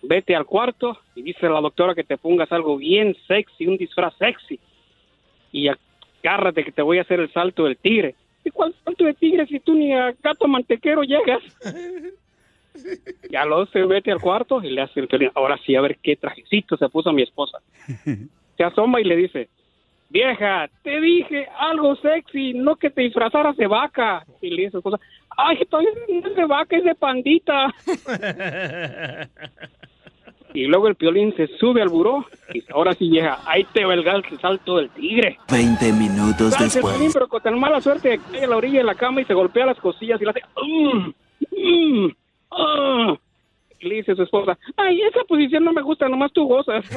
[0.02, 3.78] vete al cuarto y dice a la doctora que te pongas algo bien sexy, un
[3.78, 4.60] disfraz sexy.
[5.52, 8.16] Y agárrate que te voy a hacer el salto del tigre.
[8.44, 11.42] ¿Y cuál salto de tigre si tú ni a gato mantequero llegas?
[13.30, 15.32] Ya lo se vete al cuarto y le hace el violín.
[15.36, 17.60] Ahora sí, a ver qué trajecito se puso mi esposa.
[18.58, 19.50] Se asoma y le dice,
[20.12, 24.24] vieja, te dije algo sexy, no que te disfrazaras de vaca.
[24.42, 25.00] Y le dice a su esposa,
[25.36, 27.74] ay, todavía no es de vaca, es de pandita.
[30.54, 33.86] Y luego el piolín se sube al buró y dice, ahora sí, vieja, ahí te
[33.86, 34.04] va el
[34.40, 35.40] salto del tigre.
[35.52, 37.12] 20 minutos el después.
[37.12, 39.34] Pero con tan mala suerte que cae a la orilla de la cama y se
[39.34, 41.10] golpea las cosillas y le hace, "Mm,
[42.06, 42.12] mm,
[42.58, 43.16] ah".
[43.80, 46.86] Y le dice a su esposa, ay, esa posición no me gusta, nomás tú gozas.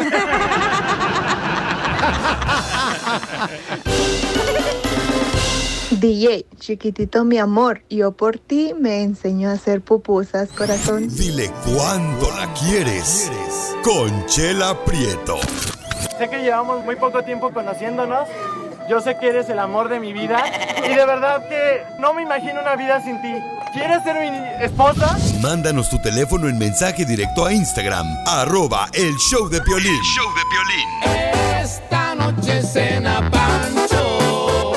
[6.00, 11.09] DJ, chiquitito mi amor, yo por ti me enseñó a hacer pupusas, corazón.
[11.09, 13.30] Dile cuándo la quieres.
[13.82, 15.36] Conchela Prieto.
[16.18, 18.28] Sé que llevamos muy poco tiempo conociéndonos.
[18.89, 20.45] Yo sé que eres el amor de mi vida.
[20.84, 23.34] Y de verdad que no me imagino una vida sin ti.
[23.72, 25.18] ¿Quieres ser mi esposa?
[25.41, 28.07] Mándanos tu teléfono en mensaje directo a Instagram.
[28.26, 30.01] Arroba el show de Piolín.
[30.03, 34.72] show de Esta noche cena Pancho.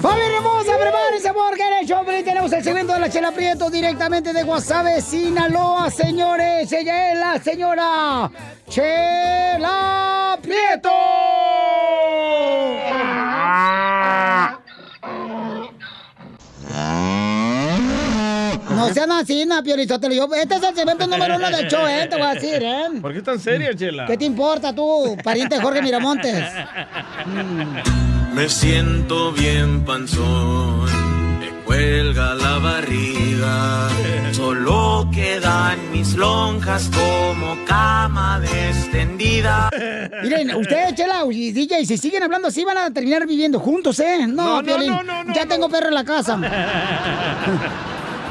[0.00, 3.70] ¡Familia hermosa, prepárense porque en el show Piolín tenemos el segmento de la Chela Prieto
[3.70, 6.72] directamente de Guasave, Sinaloa, señores.
[6.72, 8.30] Ella es la señora
[8.68, 11.31] Chela Prieto.
[18.70, 20.14] No no sean así, no, Piolizotelo.
[20.14, 22.06] Yo, este es el segmento número uno del show, ¿eh?
[22.08, 22.86] Te voy a decir, ¿eh?
[23.00, 24.06] ¿Por qué tan seria, Chela?
[24.06, 26.44] ¿Qué te importa tú, pariente de Jorge Miramontes?
[28.34, 30.86] Me siento bien panzón,
[31.64, 33.88] cuelga la barriga.
[34.32, 39.70] Solo quedan mis lonjas como cama extendida.
[40.22, 44.26] Miren, ustedes, Chela y DJ, si siguen hablando así, van a terminar viviendo juntos, ¿eh?
[44.26, 46.36] No, No, no, Piolín, no, ya tengo perro en la casa.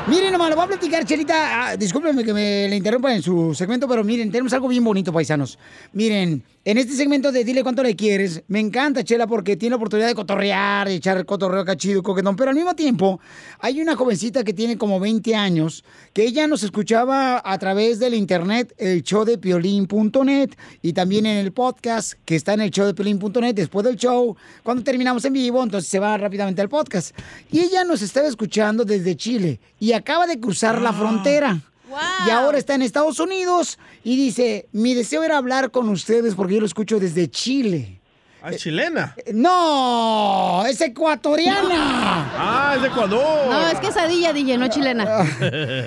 [0.07, 1.69] Miren, nomás, lo voy a platicar, Chelita.
[1.69, 5.13] Ah, discúlpenme que me le interrumpa en su segmento, pero miren, tenemos algo bien bonito,
[5.13, 5.59] paisanos.
[5.93, 9.77] Miren, en este segmento de Dile Cuánto Le Quieres, me encanta, Chela, porque tiene la
[9.77, 13.19] oportunidad de cotorrear, de echar cotorreo cachido, coquetón, pero al mismo tiempo
[13.59, 15.83] hay una jovencita que tiene como 20 años,
[16.13, 20.51] que ella nos escuchaba a través del internet, el show de piolín.net,
[20.83, 24.35] y también en el podcast que está en el show de piolín.net, después del show,
[24.61, 27.17] cuando terminamos en vivo, entonces se va rápidamente al podcast.
[27.51, 31.59] Y ella nos estaba escuchando desde Chile, y acaba de cruzar la frontera.
[32.27, 36.55] Y ahora está en Estados Unidos y dice, mi deseo era hablar con ustedes porque
[36.55, 38.01] yo lo escucho desde Chile.
[38.43, 39.15] Ah, chilena.
[39.33, 42.27] No, es ecuatoriana.
[42.43, 43.47] Ah, es de Ecuador.
[43.49, 45.05] No, es quesadilla, DJ, no chilena.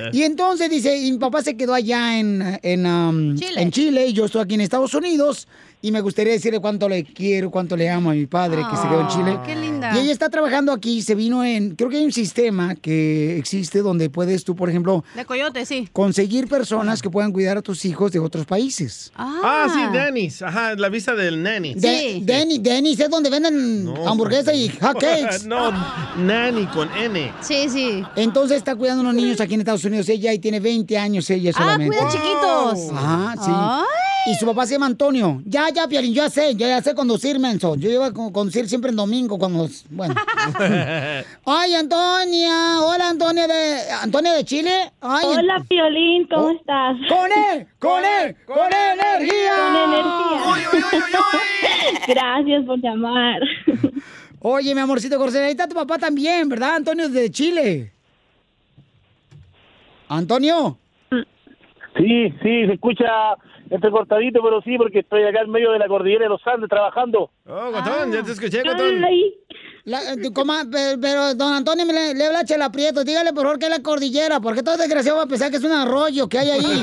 [0.12, 4.12] Y entonces dice, y mi papá se quedó allá en, en, um, en Chile y
[4.12, 5.48] yo estoy aquí en Estados Unidos
[5.86, 8.88] y me gustaría decirle cuánto le quiero, cuánto le amo a mi padre que se
[8.88, 9.38] quedó en Chile.
[9.44, 9.94] qué linda.
[9.94, 13.80] Y ella está trabajando aquí, se vino en, creo que hay un sistema que existe
[13.80, 15.88] donde puedes tú, por ejemplo, De coyote, sí.
[15.92, 19.12] conseguir personas que puedan cuidar a tus hijos de otros países.
[19.14, 20.40] Ah, sí, Dennis.
[20.40, 21.74] Ajá, la visa del nanny.
[21.74, 25.44] De, Denny, Denny's es donde venden hamburguesas y hot cakes.
[25.46, 25.70] no,
[26.16, 27.30] nanny con N.
[27.42, 28.02] Sí, sí.
[28.16, 31.28] Entonces está cuidando a unos niños aquí en Estados Unidos ella y tiene 20 años
[31.28, 31.96] ella Ah, solamente.
[31.96, 32.90] cuida chiquitos.
[32.92, 33.50] Ajá, sí.
[34.26, 35.42] Y su papá se llama Antonio.
[35.44, 37.74] Ya, ya, Piolín, yo ya sé, yo ya sé conducir, menso.
[37.76, 40.14] Yo iba a con- conducir siempre en domingo cuando, bueno.
[41.44, 42.80] Ay, Antonia.
[42.80, 44.92] Hola, Antonia de, Antonia de Chile.
[45.02, 46.96] Ay, Hola, Piolín, ¿cómo estás?
[47.08, 47.66] ¡Con él!
[47.78, 48.36] ¡Con él!
[48.46, 49.52] ¡Con energía!
[49.58, 51.20] Con energía.
[52.08, 53.40] Gracias por llamar.
[54.40, 56.76] Oye, mi amorcito Corsera, ahí está tu papá también, ¿verdad?
[56.76, 57.92] Antonio de Chile.
[60.08, 60.78] Antonio.
[61.96, 63.06] Sí, sí, se escucha
[63.70, 67.30] entrecortadito, pero sí, porque estoy acá en medio de la cordillera de los Andes trabajando.
[67.46, 69.00] Oh, Gotón, ya te escuché, Gotón.
[69.86, 73.04] La- eh, coma- pe- pero, don Antonio, me le, le habla a Chela Prieto.
[73.04, 74.40] Dígale, por favor, que es la cordillera.
[74.40, 76.62] Porque todo desgraciado va a pensar que es un arroyo que hay ahí.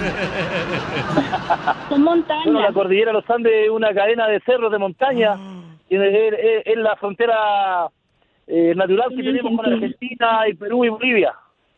[1.90, 2.44] Son montañas.
[2.46, 5.36] Bueno, la cordillera de los Andes es una cadena de cerros de montaña.
[5.90, 7.90] y Es, es- es la frontera
[8.48, 11.34] eh, natural que tenemos con Argentina y Perú y Bolivia.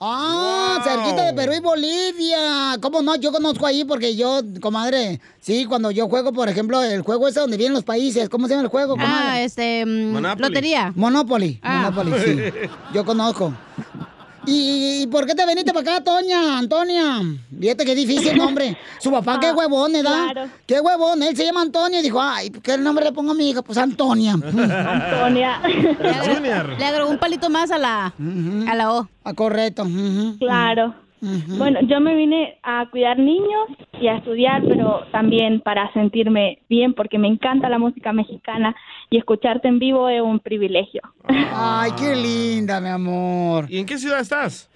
[0.05, 2.77] Ah, cerquita de Perú y Bolivia.
[2.81, 3.15] ¿Cómo no?
[3.15, 7.39] Yo conozco ahí porque yo, comadre, sí, cuando yo juego, por ejemplo, el juego ese
[7.39, 8.27] donde vienen los países.
[8.27, 9.13] ¿Cómo se llama el juego, comadre?
[9.15, 9.85] Ah, este.
[9.85, 10.49] mm, Monopoly.
[10.49, 10.91] Lotería.
[10.95, 11.59] Monopoly.
[11.63, 11.89] Ah.
[11.89, 12.67] Monopoly, sí.
[12.93, 13.53] Yo conozco.
[14.45, 17.21] ¿Y, y por qué te viniste para acá, Toña, Antonia?
[17.59, 18.77] Fíjate qué difícil nombre.
[18.99, 20.31] Su papá, qué huevón, ¿verdad?
[20.31, 20.49] claro.
[20.65, 21.23] Qué huevón.
[21.23, 23.61] Él se llama Antonio y dijo, ay, ¿qué nombre le pongo a mi hija?
[23.61, 24.33] Pues Antonia.
[24.43, 25.61] Antonia.
[25.67, 28.13] Le agregó, le agregó un palito más a la,
[28.67, 29.07] a la O.
[29.23, 29.85] Ah, correcto.
[30.39, 30.95] Claro.
[31.57, 33.69] Bueno, yo me vine a cuidar niños
[34.01, 38.75] y a estudiar, pero también para sentirme bien, porque me encanta la música mexicana
[39.09, 41.01] y escucharte en vivo es un privilegio.
[41.25, 43.67] Ay, qué linda, mi amor.
[43.69, 44.69] ¿Y en qué ciudad estás?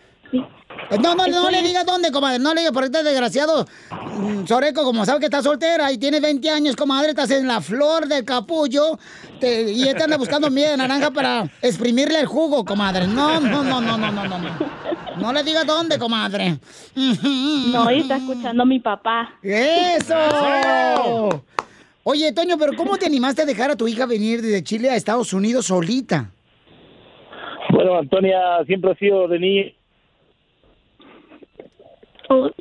[1.01, 2.39] No, no, no le digas dónde, comadre.
[2.39, 6.19] No le digas, porque este desgraciado mm, Soreco, como sabe que está soltera y tiene
[6.19, 8.97] 20 años, comadre, estás en la flor del capullo
[9.39, 13.07] te- y este anda buscando miel de naranja para exprimirle el jugo, comadre.
[13.07, 14.37] No, no, no, no, no, no, no.
[14.37, 14.49] No,
[15.17, 16.59] no le digas dónde, comadre.
[16.95, 19.33] No, y está escuchando a mi papá.
[19.41, 21.43] ¡Eso!
[22.03, 24.95] Oye, Toño, pero ¿cómo te animaste a dejar a tu hija venir desde Chile a
[24.95, 26.29] Estados Unidos solita?
[27.71, 29.63] Bueno, Antonia siempre ha sido de niña.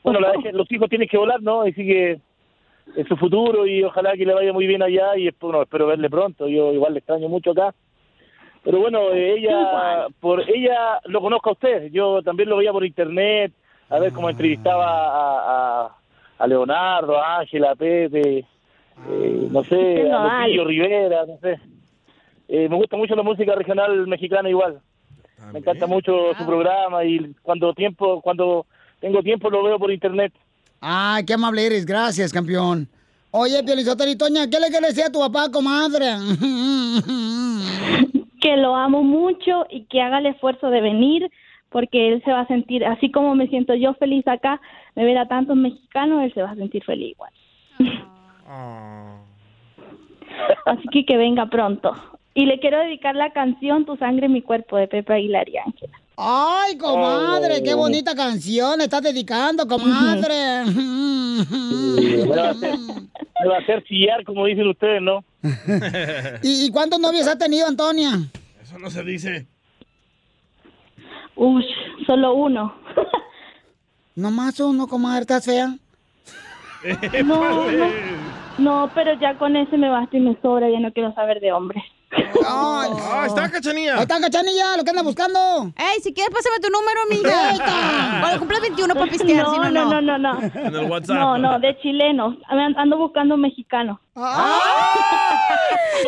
[0.02, 1.62] Bueno, la- los hijos tienen que volar, ¿no?
[1.62, 2.18] Así que
[2.96, 6.08] es su futuro y ojalá que le vaya muy bien allá y bueno, espero verle
[6.08, 6.48] pronto.
[6.48, 7.74] Yo igual le extraño mucho acá.
[8.62, 11.90] Pero bueno, eh, ella, por ella lo conozco a usted.
[11.92, 13.52] Yo también lo veía por internet,
[13.90, 15.96] a ver cómo entrevistaba a, a,
[16.38, 18.38] a Leonardo, a Ángela, a Pepe,
[19.08, 20.40] eh, no sé, a nodal.
[20.50, 21.60] Lupillo Rivera, no sé.
[22.48, 24.80] Eh, me gusta mucho la música regional mexicana igual.
[25.52, 28.66] Me encanta mucho su programa y cuando tiempo, cuando
[29.00, 30.32] tengo tiempo lo veo por internet.
[30.80, 31.86] Ay, qué amable eres.
[31.86, 32.88] Gracias, campeón.
[33.30, 36.06] Oye, Pielizotero y Toña, ¿qué le quieres decir a tu papá, comadre?
[38.38, 41.28] Que lo amo mucho y que haga el esfuerzo de venir
[41.70, 44.60] porque él se va a sentir, así como me siento yo feliz acá,
[44.94, 47.32] me ver a tantos mexicanos, él se va a sentir feliz igual.
[50.66, 51.92] Así que que venga pronto.
[52.34, 55.95] Y le quiero dedicar la canción Tu sangre, mi cuerpo de Pepe Aguilar y Ángela.
[56.16, 57.78] Ay, comadre, qué Oh.
[57.78, 60.64] bonita canción estás dedicando, comadre.
[60.64, 65.22] Me va a hacer, me va a hacer chillar, como dicen ustedes, ¿no?
[66.42, 68.12] ¿Y, y cuántos novios ha tenido Antonia?
[68.62, 69.46] Eso no se dice.
[71.34, 71.64] Uy,
[72.06, 72.74] solo uno.
[74.14, 75.76] Nomás uno, comadre, ¿estás fea?
[77.24, 77.86] No, no,
[78.58, 81.52] no, pero ya con ese me basta y me sobra, ya no quiero saber de
[81.52, 81.82] hombres.
[82.10, 83.94] Ay, Ah, está Cachanilla.
[83.96, 85.72] Ahí está Cachanilla, lo que anda buscando.
[85.76, 88.20] Ey, si quieres, pásame tu número, amiga.
[88.20, 90.00] Cuando cumplas 21 para pistear, no, si no, no, no.
[90.00, 90.40] no, no, no.
[90.42, 91.16] En el WhatsApp.
[91.16, 92.36] No, no, de chilenos.
[92.48, 94.00] An- Ando buscando mexicano.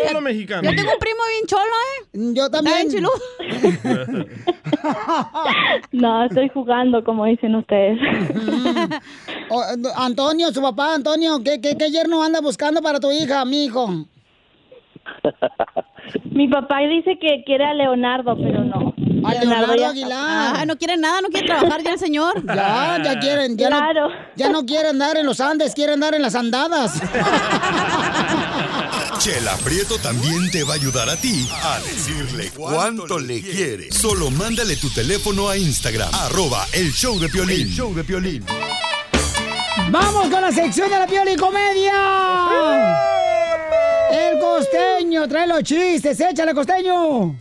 [0.07, 0.62] Solo mexicano.
[0.62, 2.34] Yo tengo un primo bien cholo, ¿eh?
[2.34, 2.88] Yo también.
[2.90, 3.09] chilú.
[5.92, 7.99] No, estoy jugando, como dicen ustedes.
[9.51, 13.44] Oh, eh, Antonio, su papá, Antonio, ¿qué, qué, qué yerno anda buscando para tu hija,
[13.44, 13.88] mi hijo?
[16.30, 18.94] Mi papá dice que quiere a Leonardo, pero no.
[19.26, 20.54] A Leonardo ya- Aguilar.
[20.56, 22.42] Ah, no quiere nada, no quiere trabajar ya el señor.
[22.46, 24.09] Ya, ya quieren, ya, Claro.
[24.09, 27.00] no, ya no quieren andar en los Andes, quieren andar en las andadas.
[29.18, 33.90] Chela Prieto también te va a ayudar a ti a decirle cuánto le quiere.
[33.90, 37.62] Solo mándale tu teléfono a Instagram, arroba el show de Piolín.
[37.62, 38.44] El show de Piolín.
[39.90, 41.92] ¡Vamos con la sección de la piola y comedia!
[44.11, 47.36] El costeño, trae los chistes, échale costeño.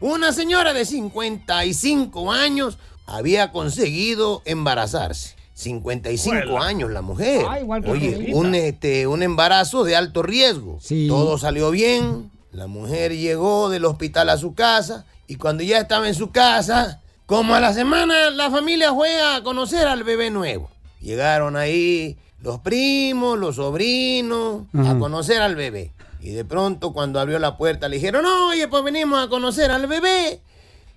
[0.00, 5.34] Una señora de 55 años había conseguido embarazarse.
[5.54, 6.66] 55 Juela.
[6.66, 7.46] años la mujer.
[7.48, 10.78] Ah, igual que Oye, un, este, un embarazo de alto riesgo.
[10.80, 11.06] Sí.
[11.08, 12.30] Todo salió bien.
[12.50, 17.00] La mujer llegó del hospital a su casa y cuando ya estaba en su casa,
[17.26, 20.70] como a la semana, la familia fue a conocer al bebé nuevo.
[21.00, 25.92] Llegaron ahí los primos, los sobrinos, a conocer al bebé.
[26.20, 29.86] Y de pronto cuando abrió la puerta le dijeron, oye, pues venimos a conocer al
[29.86, 30.42] bebé.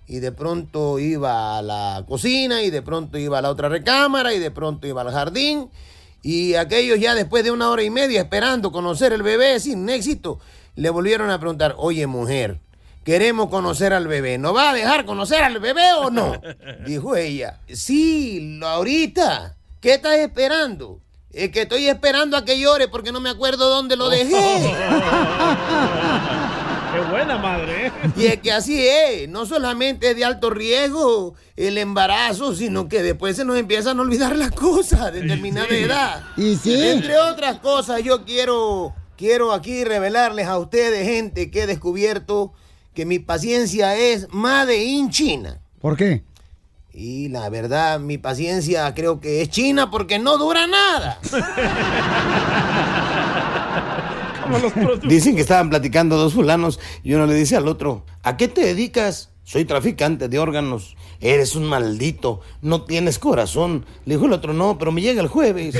[0.07, 4.33] Y de pronto iba a la cocina y de pronto iba a la otra recámara
[4.33, 5.69] y de pronto iba al jardín.
[6.21, 10.39] Y aquellos ya después de una hora y media esperando conocer el bebé sin éxito,
[10.75, 12.59] le volvieron a preguntar, oye mujer,
[13.05, 16.41] queremos conocer al bebé, ¿no va a dejar conocer al bebé o no?
[16.85, 20.99] Dijo ella, sí, ahorita, ¿qué estás esperando?
[21.37, 24.33] Es que estoy esperando a que llore porque no me acuerdo dónde lo dejé.
[26.93, 27.91] Qué buena madre, ¿eh?
[28.15, 33.03] Y es que así es, no solamente es de alto riesgo el embarazo, sino que
[33.03, 36.23] después se nos empiezan a olvidar las cosas a determinada edad.
[36.37, 36.81] Y sí.
[36.81, 42.53] Entre otras cosas, yo quiero, quiero aquí revelarles a ustedes, gente, que he descubierto
[42.95, 45.61] que mi paciencia es Made in China.
[45.79, 46.23] ¿Por qué?
[46.99, 51.19] Y la verdad, mi paciencia creo que es china porque no dura nada.
[55.07, 58.61] Dicen que estaban platicando dos fulanos y uno le dice al otro, ¿a qué te
[58.61, 59.29] dedicas?
[59.43, 60.97] Soy traficante de órganos.
[61.19, 63.85] Eres un maldito, no tienes corazón.
[64.05, 65.75] Le dijo el otro, no, pero me llega el jueves.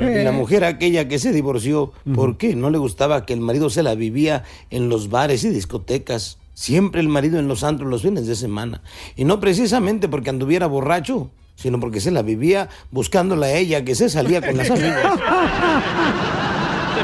[0.00, 2.56] Y la mujer aquella que se divorció, ¿por qué?
[2.56, 6.39] No le gustaba que el marido se la vivía en los bares y discotecas.
[6.60, 8.82] Siempre el marido en los antros los fines de semana.
[9.16, 13.94] Y no precisamente porque anduviera borracho, sino porque se la vivía buscándola a ella que
[13.94, 15.06] se salía con las amigas.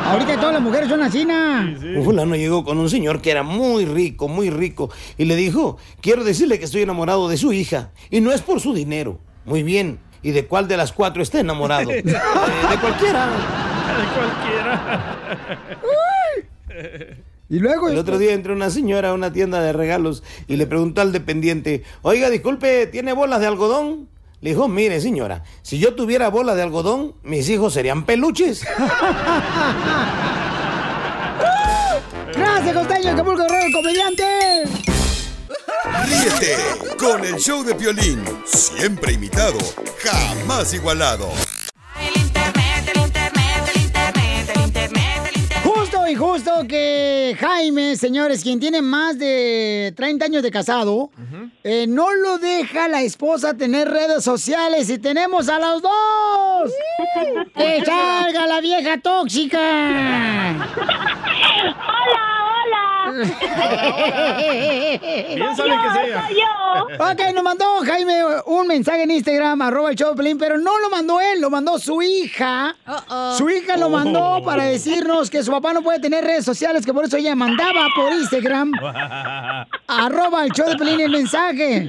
[0.05, 1.75] Ahorita todas las mujeres son así, ¿na?
[1.97, 5.79] Un fulano llegó con un señor que era muy rico, muy rico, y le dijo,
[6.03, 9.21] quiero decirle que estoy enamorado de su hija, y no es por su dinero.
[9.47, 11.91] Muy bien, ¿y de cuál de las cuatro está enamorado?
[11.93, 13.31] "Eh, de cualquiera.
[17.49, 17.88] Y luego...
[17.88, 21.12] El otro día entró una señora a una tienda de regalos y le preguntó al
[21.12, 24.09] dependiente, oiga, disculpe, ¿tiene bolas de algodón?
[24.40, 28.66] Le dijo, mire señora, si yo tuviera bolas de algodón, mis hijos serían peluches.
[32.34, 34.24] Gracias, costeño, Acapulco Guerrero, el comediante.
[36.07, 36.57] Ríete
[36.99, 39.59] con el show de Piolín, siempre imitado,
[40.03, 41.30] jamás igualado.
[46.07, 51.11] Justo y justo que Jaime, señores, quien tiene más de 30 años de casado,
[51.65, 56.73] eh, no lo deja la esposa tener redes sociales y tenemos a los dos.
[57.57, 59.59] ¡Que salga la vieja tóxica!
[60.79, 62.36] ¡Hola, hola!
[65.35, 66.47] Bien Soy yo, soy yo.
[66.99, 71.21] Ok, nos mandó Jaime un mensaje en Instagram, arroba el Pelín, pero no lo mandó
[71.21, 72.77] él, lo mandó su hija.
[73.37, 76.93] Su hija lo mandó para decirnos que su papá no puede tener redes sociales, que
[76.93, 78.73] por eso ella mandaba por Instagram,
[79.87, 81.89] arroba el Pelín el mensaje.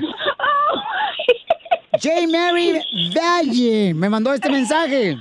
[1.94, 2.28] J.
[2.28, 2.80] Mary
[3.16, 5.18] Valle me mandó este mensaje.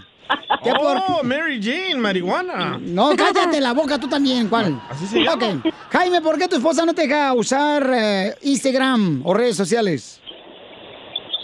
[0.62, 2.78] ¿Qué por- Oh, Mary Jane, marihuana.
[2.80, 4.80] No, cállate la boca tú también, ¿cuál?
[4.90, 5.62] Así se llama.
[5.90, 10.20] Jaime, ¿por qué tu esposa no te deja usar eh, Instagram o redes sociales?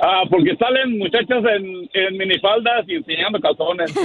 [0.04, 3.92] Ah, porque salen muchachas en, en minifaldas y enseñando calzones.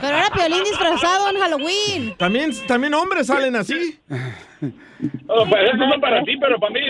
[0.00, 2.14] Pero era Piolín disfrazado en Halloween.
[2.16, 3.98] También, también hombres salen así.
[5.28, 6.80] Oh, pues esos son para ti, pero para mí.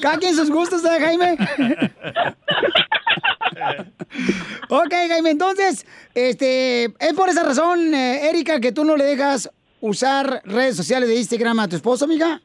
[0.02, 1.36] Cada quien sus gustos, ¿eh, Jaime?
[4.68, 9.50] ok, Jaime, entonces, este, es por esa razón, eh, Erika, que tú no le dejas
[9.80, 12.40] usar redes sociales de Instagram a tu esposo, amiga.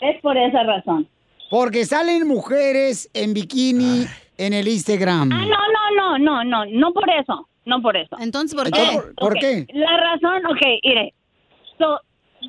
[0.00, 1.08] Es por esa razón.
[1.50, 4.06] Porque salen mujeres en bikini
[4.36, 5.30] en el Instagram.
[5.32, 8.16] Ah, no, no, no, no, no, no por eso, no por eso.
[8.18, 9.00] Entonces, ¿por qué?
[9.16, 9.66] ¿Por- qué?
[9.72, 11.14] La razón, ok, mire,
[11.78, 11.98] so,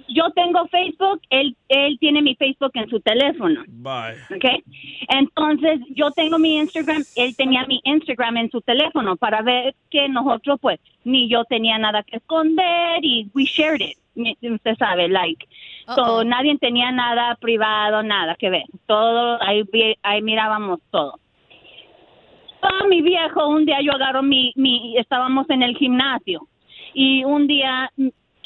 [0.08, 4.16] yo tengo Facebook, él, él tiene mi Facebook en su teléfono, Bye.
[4.36, 4.64] ¿ok?
[5.10, 10.10] Entonces, yo tengo mi Instagram, él tenía mi Instagram en su teléfono para ver que
[10.10, 13.98] nosotros, pues, ni yo tenía nada que esconder y we shared it,
[14.42, 15.48] usted sabe, like.
[15.96, 18.66] So, nadie tenía nada privado, nada que ver.
[18.88, 19.64] Todo, ahí,
[20.04, 21.20] ahí mirábamos todo.
[22.62, 26.48] Ah, mi viejo, un día yo agarro mi, mi, estábamos en el gimnasio
[26.94, 27.92] y un día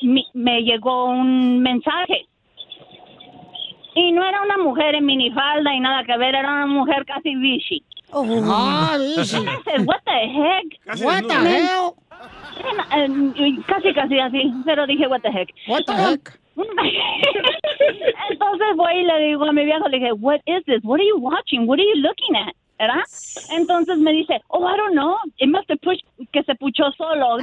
[0.02, 2.26] mi- me llegó un mensaje
[3.96, 7.36] y no era una mujer en minifalda y nada que ver, era una mujer casi
[7.36, 7.84] vichy.
[8.14, 9.38] Ah, vichy.
[9.38, 10.66] I said, What the heck?
[10.86, 11.94] Casi What the hell?
[12.94, 15.50] Eh, y casi, casi así, pero dije, what the heck.
[15.68, 16.38] What the heck?
[18.30, 20.80] Entonces voy y le digo a mi viejo, le dije, what is this?
[20.84, 21.66] What are you watching?
[21.68, 22.54] What are you looking at?
[22.82, 23.04] ¿Verdad?
[23.52, 25.16] Entonces me dice, oh, I don't know.
[25.38, 26.02] It must have pushed,
[26.34, 27.38] que se puchó solo.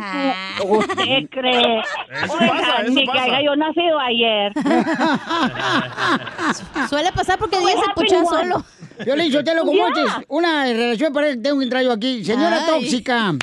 [0.59, 1.79] Tú- ¿Usted cree?
[2.25, 3.23] Eso Oiga, pasa, eso ni que pasa.
[3.23, 4.53] haya yo nacido ayer.
[6.89, 8.65] Suele pasar porque Díaz se happened solo.
[9.07, 10.25] Yo le digo, te lo como Yeah.
[10.27, 12.25] una relación para que tengo un trayo aquí.
[12.25, 12.67] Señora Ay.
[12.67, 13.35] tóxica.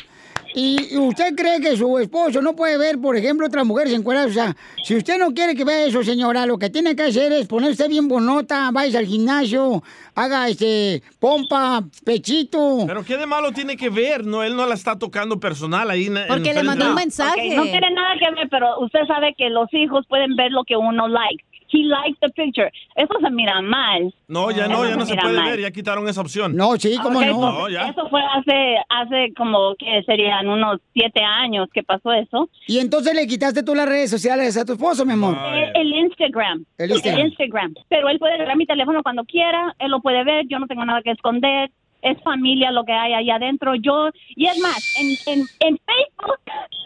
[0.55, 4.31] ¿Y y usted cree que su esposo no puede ver, por ejemplo, otras mujeres encueradas?
[4.31, 7.31] O sea, si usted no quiere que vea eso, señora, lo que tiene que hacer
[7.33, 9.83] es ponerse bien bonota, vaya al gimnasio,
[10.15, 12.85] haga este pompa, pechito.
[12.87, 14.25] Pero ¿qué de malo tiene que ver?
[14.25, 16.09] No, él no la está tocando personal ahí.
[16.27, 17.55] Porque le mandó un mensaje.
[17.55, 20.77] no tiene nada que ver, pero usted sabe que los hijos pueden ver lo que
[20.77, 21.43] uno like.
[21.71, 22.71] He liked the picture.
[22.95, 24.13] Eso se mira mal.
[24.27, 25.49] No, ya no, Eso ya no se puede mal.
[25.51, 26.55] ver, ya quitaron esa opción.
[26.55, 27.87] No, sí, Ok, pues, No, ya.
[27.89, 32.49] Eso fue hace, hace como que serían unos siete años que pasó eso.
[32.67, 35.35] Y entonces le quitaste tú las redes sociales a tu esposo, mi amor.
[35.55, 36.65] Eh, El Instagram.
[36.77, 37.25] El Instagram.
[37.27, 37.73] Instagram.
[37.89, 40.85] Pero él puede agarrar mi teléfono cuando quiera, él lo puede ver, yo no tengo
[40.85, 41.71] nada que esconder.
[42.01, 43.73] Es familia lo que hay allá adentro.
[43.73, 46.39] Yo, y es más, en, en, en Facebook,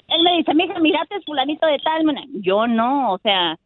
[0.07, 2.05] él me dice, mija, mirate fulanito de tal.
[2.05, 2.25] manera".
[2.35, 3.57] Yo no, o sea,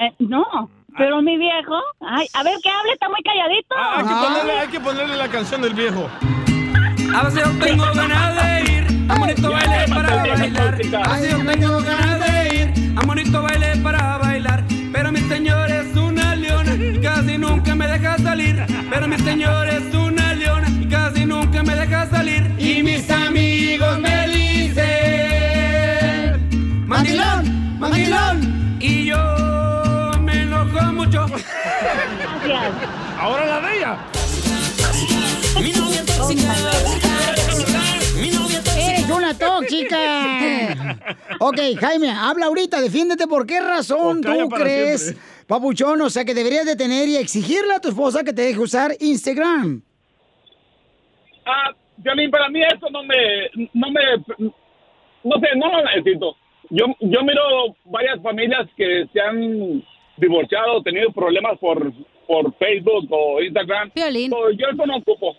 [0.00, 0.70] eh, no.
[0.96, 3.76] Pero mi viejo, ay, a ver que hable, está muy calladito.
[3.76, 6.10] Ah, hay, que ponerle, hay que ponerle la canción del viejo.
[7.14, 10.74] A veces yo tengo ganas de ir a bonito baile para bailar.
[11.04, 14.64] A veces yo tengo ganas de ir a bonito baile para bailar.
[14.92, 18.66] Pero mi señor es una leona y casi nunca me deja salir.
[18.90, 22.52] Pero mi señor es una leona y casi nunca me deja salir.
[22.58, 24.88] Y mis amigos me dicen:
[26.86, 28.49] Mandilón, mandilón.
[32.44, 32.90] Gracias.
[33.18, 33.98] Ahora la de ella.
[35.60, 36.52] Mi novia tóxica.
[38.20, 40.96] Mi novia ¡Eres una tóxica!
[41.40, 43.26] ok, Jaime, habla ahorita, defiéndete.
[43.26, 45.22] ¿Por qué razón tú crees, siempre.
[45.46, 48.92] papuchón, o sea, que deberías detener y exigirle a tu esposa que te deje usar
[49.00, 49.82] Instagram?
[51.44, 51.74] Ah,
[52.30, 54.00] para mí eso no me, no me,
[55.24, 56.36] no sé, no lo necesito.
[56.70, 59.82] Yo, yo miro varias familias que se han
[60.20, 61.92] divorciado, tenido problemas por,
[62.26, 63.90] por Facebook o Instagram.
[63.94, 65.36] So, yo eso no ocupo.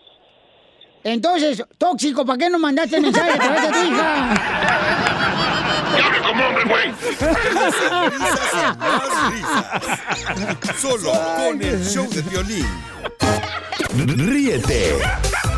[1.03, 4.35] Entonces, tóxico, ¿para qué no mandaste mensaje a través de tu hija?
[10.77, 12.67] Solo con el show de violín.
[14.17, 14.99] Ríete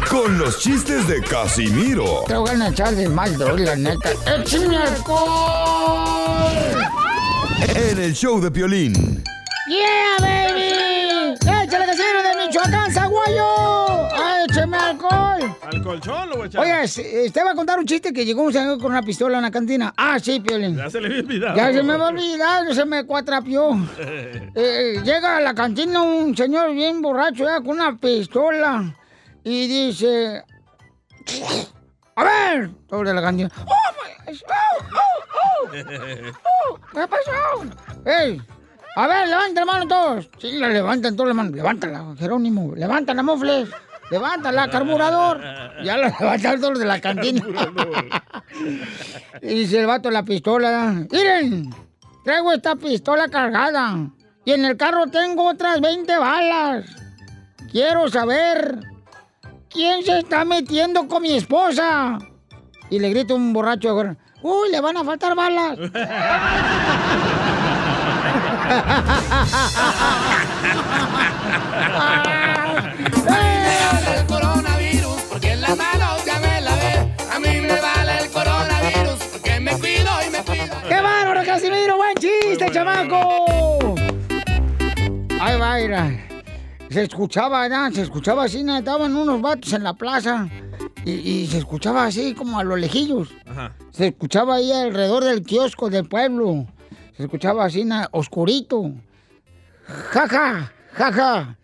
[0.09, 4.11] con los chistes de Casimiro Te voy a echar de mal, la neta.
[4.25, 6.43] ¡Échame alcohol!
[7.69, 8.93] En el show de violín.
[9.67, 11.33] ¡Yeah, baby!
[11.63, 13.45] ¡Échale casero de Michoacán, Zaguayo!
[14.15, 15.55] ¡Ah, ¡Écheme alcohol!
[15.61, 16.87] Al colchón lo voy a echar.
[16.87, 19.39] Se- te va a contar un chiste que llegó un señor con una pistola a
[19.39, 19.93] una cantina.
[19.97, 20.75] Ah, sí, Piolín.
[20.75, 21.55] Ya se le había olvidado.
[21.55, 23.69] Ya se me va a olvidar, se me cuatrapió.
[24.55, 28.95] Eh, llega a la cantina un señor bien borracho ya, con una pistola
[29.43, 30.43] y dice...
[32.15, 33.49] A ver, sobre la cantina.
[33.65, 35.69] ¡Oh, my- oh, oh,
[36.69, 36.79] oh!
[36.93, 37.63] ¿Qué pasó?
[38.05, 38.41] ¡Ey!
[38.95, 40.29] A ver, levanten la mano todos.
[40.37, 41.53] Sí, la levantan todas las manos.
[41.53, 42.73] Levántala, Jerónimo.
[42.75, 43.69] Levanta la mofles.
[44.11, 45.41] Levántala, carburador.
[45.83, 47.43] Ya lo levantaron todos de la cantina.
[49.41, 50.93] y dice el vato la pistola.
[51.09, 51.73] Miren,
[52.23, 53.95] traigo esta pistola cargada.
[54.45, 56.85] Y en el carro tengo otras 20 balas.
[57.71, 58.77] Quiero saber
[59.73, 62.19] quién se está metiendo con mi esposa.
[62.89, 63.95] Y le grita un borracho
[64.41, 65.77] Uy, le van a faltar balas.
[74.17, 77.13] el coronavirus porque en las manos ya me lavé.
[77.33, 80.75] A mí me vale el coronavirus porque me cuido y me cuido.
[80.87, 81.95] ¡Qué bárbaro, Casimiro!
[81.97, 83.95] ¡Buen chiste, chamaco!
[85.39, 85.57] Ahí
[85.89, 86.32] va.
[86.93, 87.91] Se escuchaba, ¿no?
[87.91, 88.77] Se escuchaba así, ¿no?
[88.77, 90.47] estaban unos vatos en la plaza.
[91.05, 93.29] Y, y se escuchaba así como a los lejillos.
[93.47, 93.73] Ajá.
[93.91, 96.67] Se escuchaba ahí alrededor del kiosco del pueblo.
[97.17, 98.91] Se escuchaba así, na- oscurito.
[100.11, 101.57] Jaja, jaja.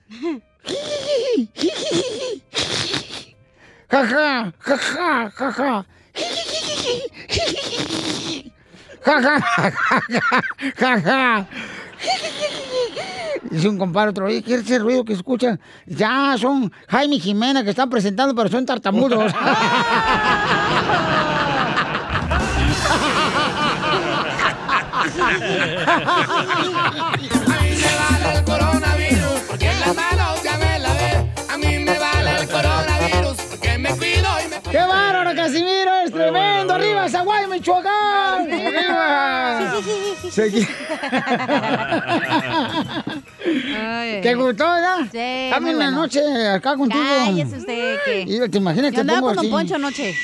[3.89, 5.85] Jaja, jaja, jaja.
[9.01, 10.43] Jaja, jaja,
[10.77, 11.47] jaja.
[13.49, 15.59] Dice un compadre otro, ¿qué es ese ruido que escuchan?
[15.85, 19.33] Ya, son Jaime y Jimena que están presentando, pero son tartamudos.
[34.71, 35.91] ¡Qué bárbaro, Casimiro!
[36.05, 36.75] ¡Es tremendo!
[36.75, 38.28] ¡Arriba, Zaguay, Michoacán!
[40.31, 40.67] Segui-
[44.21, 44.99] ¿Te gustó, verdad?
[45.11, 46.01] Sí, Dame una bueno.
[46.01, 47.03] noche acá contigo.
[47.03, 48.21] Cállese usted, que...
[48.21, 49.51] Y ¿Te imaginas Yo que andaba pongo con Don así?
[49.51, 50.15] Poncho anoche.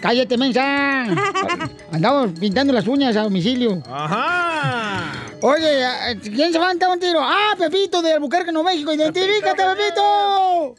[0.00, 1.04] ¡Cállate, mensa!
[1.92, 3.82] Andamos pintando las uñas a domicilio.
[3.90, 5.12] Ajá.
[5.40, 5.84] Oye,
[6.22, 7.20] ¿quién se va a un tiro?
[7.22, 8.92] ¡Ah, Pepito de Albuquerque, Nuevo México!
[8.92, 10.74] ¡Identifícate, Pepito!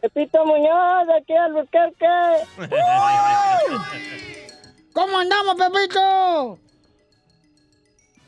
[0.00, 2.06] Pepito Muñoz, de aquí a Albuquerque.
[4.92, 6.58] ¿Cómo andamos, Pepito?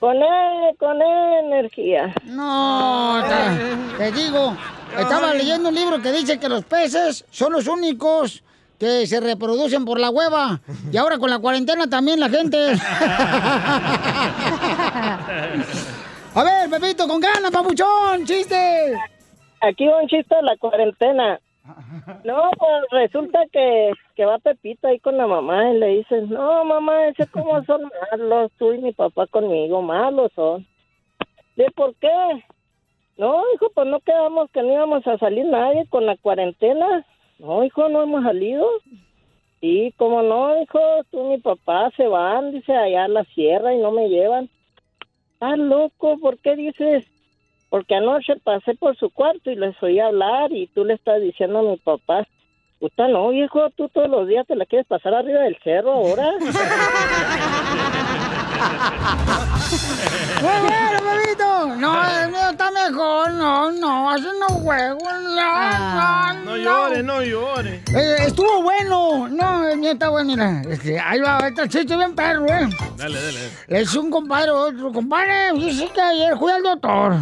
[0.04, 2.12] Con él, con él, energía.
[2.24, 4.54] No, te, te digo,
[4.98, 8.42] estaba leyendo un libro que dice que los peces son los únicos
[8.78, 10.60] que se reproducen por la hueva.
[10.92, 12.58] Y ahora con la cuarentena también la gente.
[16.34, 18.92] A ver, Pepito, con ganas, papuchón, chiste.
[19.62, 21.40] Aquí un chiste de la cuarentena.
[22.24, 26.64] No, pues resulta que, que va Pepito ahí con la mamá y le dice, no,
[26.64, 30.66] mamá, ese cómo son malos, tú y mi papá conmigo, malos son.
[31.56, 32.44] ¿De por qué?
[33.16, 37.06] No, hijo, pues no quedamos que no íbamos a salir nadie con la cuarentena.
[37.38, 38.66] No, hijo, no hemos salido.
[39.60, 43.72] Sí, como no, hijo, tú y mi papá se van, dice, allá a la sierra
[43.72, 44.50] y no me llevan.
[45.40, 47.06] Ah, loco, ¿por qué dices?
[47.74, 51.58] Porque anoche pasé por su cuarto y les oí hablar y tú le estás diciendo
[51.58, 52.24] a mi papá,
[52.78, 56.34] puta no, viejo, tú todos los días te la quieres pasar arriba del cerro ahora.
[56.38, 56.50] ¡Muy
[60.62, 61.74] bueno, Pepito!
[61.74, 63.32] No, el mío está mejor.
[63.32, 65.00] No, no, así no juego.
[65.00, 67.82] No, no, No llore, no llore.
[67.92, 69.28] Eh, estuvo bueno.
[69.30, 70.62] No, el mío está bueno, mira.
[70.70, 72.68] Este, ahí va, está el chiste bien perro, ¿eh?
[72.96, 73.50] Dale, dale.
[73.66, 77.16] Le dice un compadre otro, compadre, dice que ayer fui al doctor.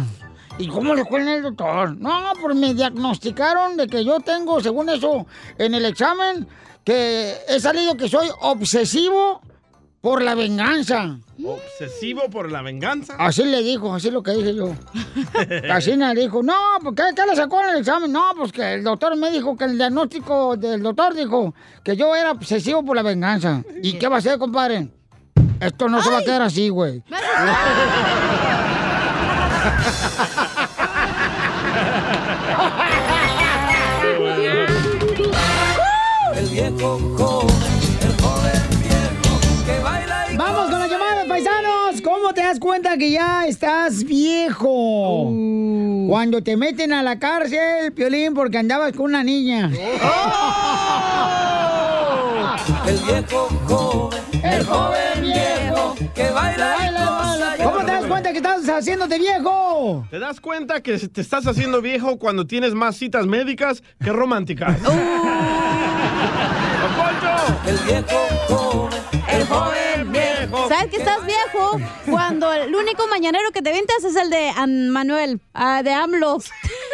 [0.59, 1.97] ¿Y cómo le fue en el doctor?
[1.97, 5.25] No, pues me diagnosticaron de que yo tengo, según eso,
[5.57, 6.47] en el examen,
[6.83, 9.41] que he salido que soy obsesivo
[9.99, 11.17] por la venganza.
[11.43, 13.15] Obsesivo por la venganza.
[13.17, 14.73] Así le dijo, así es lo que dije yo.
[15.67, 18.11] Casina le dijo, no, pues, ¿qué, ¿qué le sacó en el examen?
[18.11, 22.13] No, pues que el doctor me dijo que el diagnóstico del doctor dijo que yo
[22.15, 23.63] era obsesivo por la venganza.
[23.81, 24.89] ¿Y qué va a hacer, compadre?
[25.59, 27.01] Esto no se va a quedar así, güey.
[36.69, 37.55] viejo joven,
[38.01, 42.01] el joven viejo que baila y Vamos con la llamada, paisanos.
[42.01, 45.31] ¿Cómo te das cuenta que ya estás viejo?
[46.07, 49.69] Cuando te meten a la cárcel, Piolín, porque andabas con una niña.
[52.87, 57.55] El viejo joven, el joven viejo que baila y goza.
[57.63, 60.05] ¿Cómo te das cuenta que estás haciéndote viejo?
[60.09, 64.77] ¿Te das cuenta que te estás haciendo viejo cuando tienes más citas médicas que románticas?
[67.65, 70.67] El viejo joven, el joven viejo.
[70.69, 71.79] ¿Sabes que estás viejo?
[72.09, 76.37] Cuando el único mañanero que te ventas es el de An- Manuel, ah, de AMLO.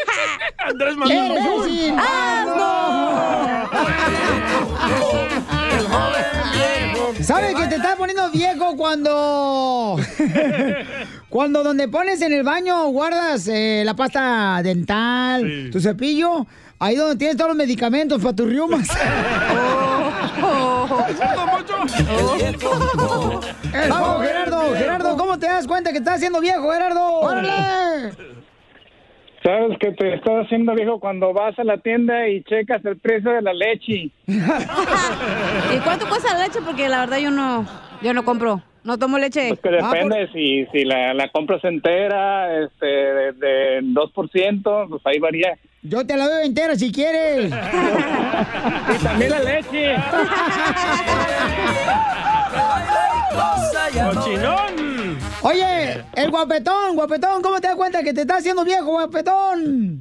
[0.60, 1.38] Andrés Manuel.
[1.38, 1.96] ¡Imbécil!
[7.24, 9.98] ¿Sabes que te estás poniendo viejo cuando...
[11.30, 16.48] cuando donde pones en el baño guardas eh, la pasta dental, tu cepillo?
[16.80, 18.88] Ahí donde tienes todos los medicamentos para tus riumas.
[23.90, 27.20] Vamos, Gerardo, Gerardo, ¿cómo te das cuenta que estás haciendo viejo, Gerardo?
[27.20, 28.14] ¡Órale!
[29.44, 33.32] Sabes que te estás haciendo viejo cuando vas a la tienda y checas el precio
[33.32, 34.12] de la leche.
[34.28, 36.60] ¿Y cuánto cuesta la leche?
[36.66, 37.66] Porque la verdad yo no,
[38.02, 38.62] yo no compro.
[38.84, 39.50] No tomo leche.
[39.50, 45.20] Pues que depende si, si la, la compras entera, este, de, de 2%, pues ahí
[45.20, 45.58] varía.
[45.82, 47.46] Yo te la doy entera si quieres.
[47.52, 49.96] y también la leche.
[54.14, 55.18] ¡Cochinón!
[55.42, 60.00] Oye, el guapetón, guapetón, ¿cómo te das cuenta que te estás haciendo viejo, guapetón?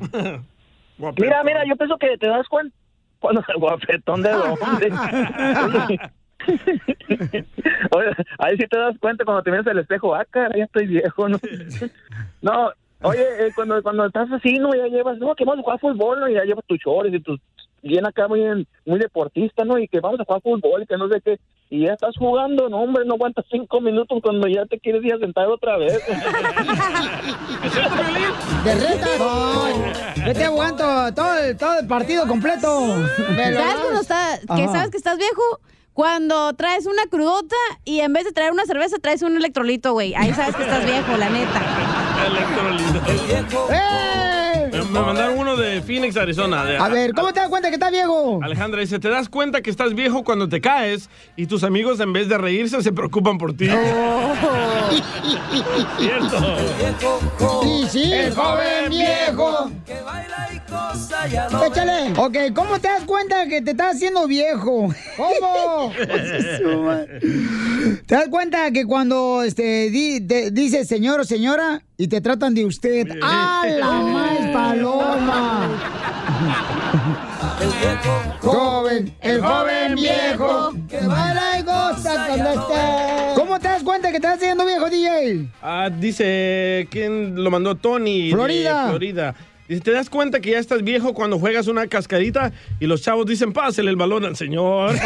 [1.16, 2.74] Mira, mira, yo pienso que te das cuenta
[3.20, 4.90] cuando el guapetón de dónde.
[7.90, 10.86] Oye, ahí sí te das cuenta cuando te miras al espejo, ah, cara, ya estoy
[10.86, 11.38] viejo, ¿no?
[12.40, 12.72] No,
[13.02, 14.74] oye, eh, cuando, cuando estás así, ¿no?
[14.74, 16.28] Ya llevas, no, que vamos a jugar fútbol, ¿no?
[16.28, 17.40] Y ya llevas tus chores y tus
[17.82, 18.40] bien acá muy,
[18.84, 19.78] muy deportista, ¿no?
[19.78, 21.38] Y que vamos a jugar fútbol y que no sé qué.
[21.70, 25.12] Y ya estás jugando, no, hombre, no aguantas cinco minutos cuando ya te quieres ir
[25.14, 25.92] a sentar otra vez.
[28.64, 29.06] De reta.
[29.18, 29.68] No,
[30.26, 30.84] yo te aguanto
[31.14, 32.88] todo el, todo el partido completo.
[33.16, 35.60] ¿Sabes cuando está, que sabes que estás viejo?
[36.08, 40.14] Cuando traes una crudota y en vez de traer una cerveza traes un electrolito, güey.
[40.14, 41.60] Ahí sabes que estás viejo, la neta.
[43.72, 44.68] ¡Eh!
[44.70, 46.64] Me me mandaron uno de Phoenix, Arizona.
[46.64, 48.38] de- A ver, ¿cómo te das cuenta que estás viejo?
[48.44, 52.12] Alejandra dice, ¿te das cuenta que estás viejo cuando te caes y tus amigos en
[52.12, 53.68] vez de reírse se preocupan por ti?
[55.98, 56.38] Cierto.
[57.62, 58.12] Sí, sí.
[58.12, 59.70] El joven viejo.
[61.66, 62.12] Échale.
[62.18, 64.92] Ok, ¿cómo te das cuenta que te estás haciendo viejo?
[65.16, 65.92] ¿Cómo?
[68.06, 72.54] ¿Te das cuenta que cuando este, di- te- dices señor o señora y te tratan
[72.54, 73.06] de usted?
[73.22, 75.68] ¡Ah, la más paloma!
[78.40, 83.32] Joven, el joven viejo, que baila y goza cuando está.
[83.34, 85.48] ¿Cómo te das cuenta que te estás haciendo viejo, DJ?
[85.62, 87.74] Ah, dice, ¿quién lo mandó?
[87.74, 88.28] Tony.
[88.28, 89.34] de Florida.
[89.68, 93.26] Dice, ¿te das cuenta que ya estás viejo cuando juegas una cascadita y los chavos
[93.26, 94.94] dicen, pásele el balón al señor?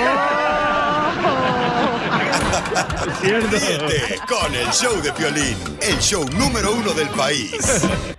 [3.02, 3.56] Es cierto.
[3.86, 7.52] Ríete con el show de Piolín, el show número uno del país.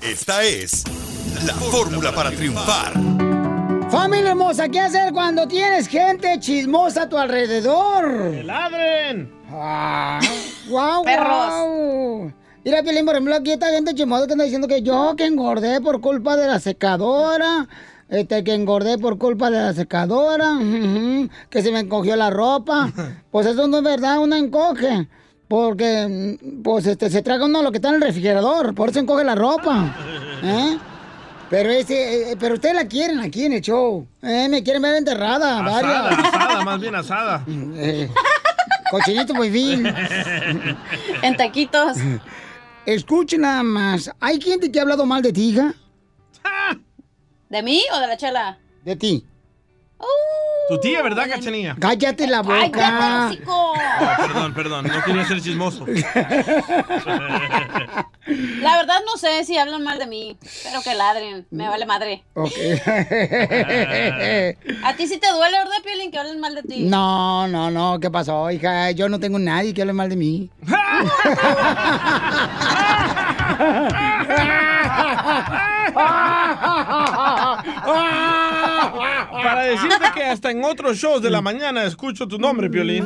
[0.02, 0.84] Esta es
[1.45, 2.94] la fórmula para triunfar.
[3.90, 8.44] Familia hermosa, ¿qué hacer cuando tienes gente chismosa a tu alrededor?
[8.44, 9.32] ladren!
[9.52, 10.20] Ah,
[10.68, 11.28] ¡Guau, Perros.
[11.28, 12.34] guau!
[12.65, 15.81] Mira, Piolín, por ejemplo, aquí esta gente chismosa que anda diciendo que yo que engordé
[15.81, 17.68] por culpa de la secadora,
[18.10, 20.57] este, que engordé por culpa de la secadora,
[21.49, 22.90] que se me encogió la ropa.
[23.31, 25.07] Pues eso no es verdad, uno encoge.
[25.48, 29.23] Porque, pues, este, se traga uno lo que está en el refrigerador, por eso encoge
[29.23, 29.94] la ropa.
[30.44, 30.77] ¿Eh?
[31.49, 34.07] Pero ese, eh, pero ustedes la quieren aquí en el show.
[34.22, 36.19] Eh, me quieren ver enterrada, Asada, varias.
[36.34, 37.44] asada, más bien asada.
[37.76, 38.10] Eh,
[38.90, 39.85] cochinito muy bien.
[41.23, 41.98] En taquitos.
[42.85, 44.11] Escuchen nada más.
[44.19, 45.73] ¿Hay gente que ha hablado mal de ti, hija?
[47.49, 48.60] ¿De mí o de la chela?
[48.84, 49.26] De ti.
[50.69, 51.75] Tu tía, ¿verdad, Cachanilla?
[51.77, 52.71] Cállate la boca.
[52.71, 53.73] ¡Cállate, hocico!
[53.73, 53.75] Oh,
[54.17, 55.85] perdón, perdón, no quería ser chismoso.
[58.25, 60.38] La verdad no sé si hablan mal de mí.
[60.63, 61.45] Pero que ladren.
[61.51, 62.23] Me vale madre.
[62.34, 62.53] Ok.
[64.84, 66.84] A ti sí te duele, ¿verdad, Piolín, que hablen mal de ti?
[66.84, 67.99] No, no, no.
[67.99, 68.91] ¿Qué pasó, hija?
[68.91, 70.49] Yo no tengo nadie que hable mal de mí.
[78.91, 83.05] Para decirte que hasta en otros shows de la mañana escucho tu nombre, Piolín.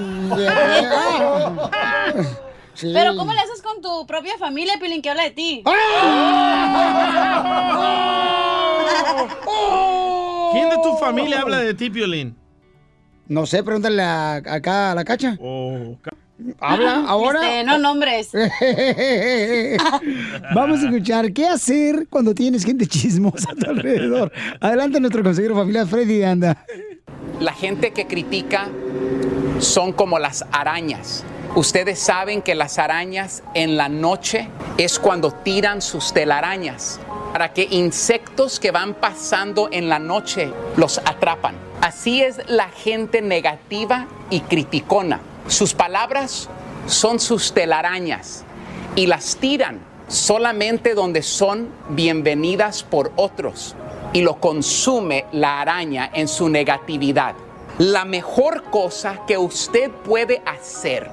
[2.74, 2.92] Sí.
[2.94, 5.64] Pero ¿cómo le haces con tu propia familia, Piolín, que habla de ti?
[10.54, 12.36] ¿Quién de tu familia habla de ti, Piolín?
[13.28, 15.38] No sé, pregúntale a- acá a la cacha.
[15.42, 15.98] Oh,
[16.60, 17.42] Habla ahora.
[17.42, 18.32] Este, no nombres.
[20.54, 24.32] Vamos a escuchar qué hacer cuando tienes gente chismosa a tu alrededor.
[24.60, 26.66] Adelante nuestro consejero familiar Freddy Anda.
[27.40, 28.68] La gente que critica
[29.60, 31.24] son como las arañas.
[31.56, 34.48] Ustedes saben que las arañas en la noche
[34.78, 37.00] es cuando tiran sus telarañas
[37.34, 41.56] para que insectos que van pasando en la noche los atrapan.
[41.82, 45.20] Así es la gente negativa y criticona.
[45.48, 46.50] Sus palabras
[46.88, 48.44] son sus telarañas
[48.98, 49.80] y las tiran
[50.10, 53.74] solamente donde son bienvenidas por otros
[54.12, 57.36] y lo consume la araña en su negatividad.
[57.78, 61.10] La mejor cosa que usted puede hacer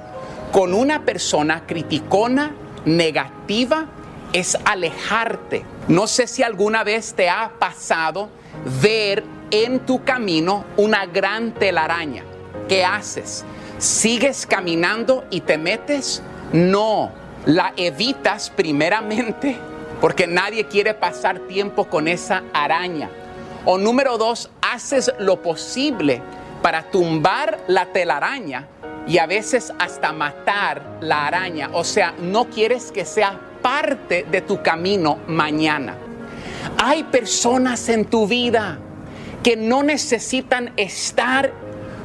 [0.51, 3.87] con una persona criticona, negativa,
[4.33, 5.65] es alejarte.
[5.87, 8.31] No sé si alguna vez te ha pasado
[8.83, 12.25] ver en tu camino una gran telaraña.
[12.69, 13.45] ¿Qué haces?
[13.85, 16.23] ¿Sigues caminando y te metes?
[16.55, 17.11] No,
[17.45, 19.59] la evitas primeramente
[20.01, 23.11] porque nadie quiere pasar tiempo con esa araña.
[23.67, 26.23] O número dos, haces lo posible
[26.63, 28.69] para tumbar la telaraña
[29.07, 31.69] y a veces hasta matar la araña.
[31.75, 35.95] O sea, no quieres que sea parte de tu camino mañana.
[36.83, 38.79] Hay personas en tu vida
[39.43, 41.53] que no necesitan estar,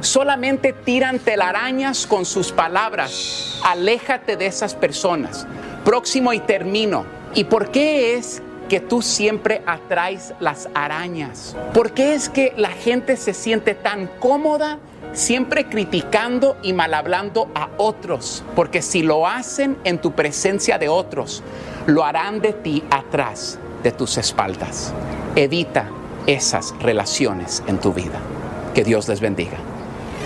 [0.00, 3.60] solamente tiran telarañas con sus palabras.
[3.64, 5.46] Aléjate de esas personas.
[5.84, 7.04] Próximo y termino.
[7.34, 11.56] ¿Y por qué es que tú siempre atraes las arañas?
[11.74, 14.78] ¿Por qué es que la gente se siente tan cómoda
[15.12, 18.44] siempre criticando y mal hablando a otros?
[18.54, 21.42] Porque si lo hacen en tu presencia de otros,
[21.86, 24.92] lo harán de ti atrás de tus espaldas.
[25.36, 25.88] Evita
[26.26, 28.20] esas relaciones en tu vida.
[28.74, 29.58] Que Dios les bendiga.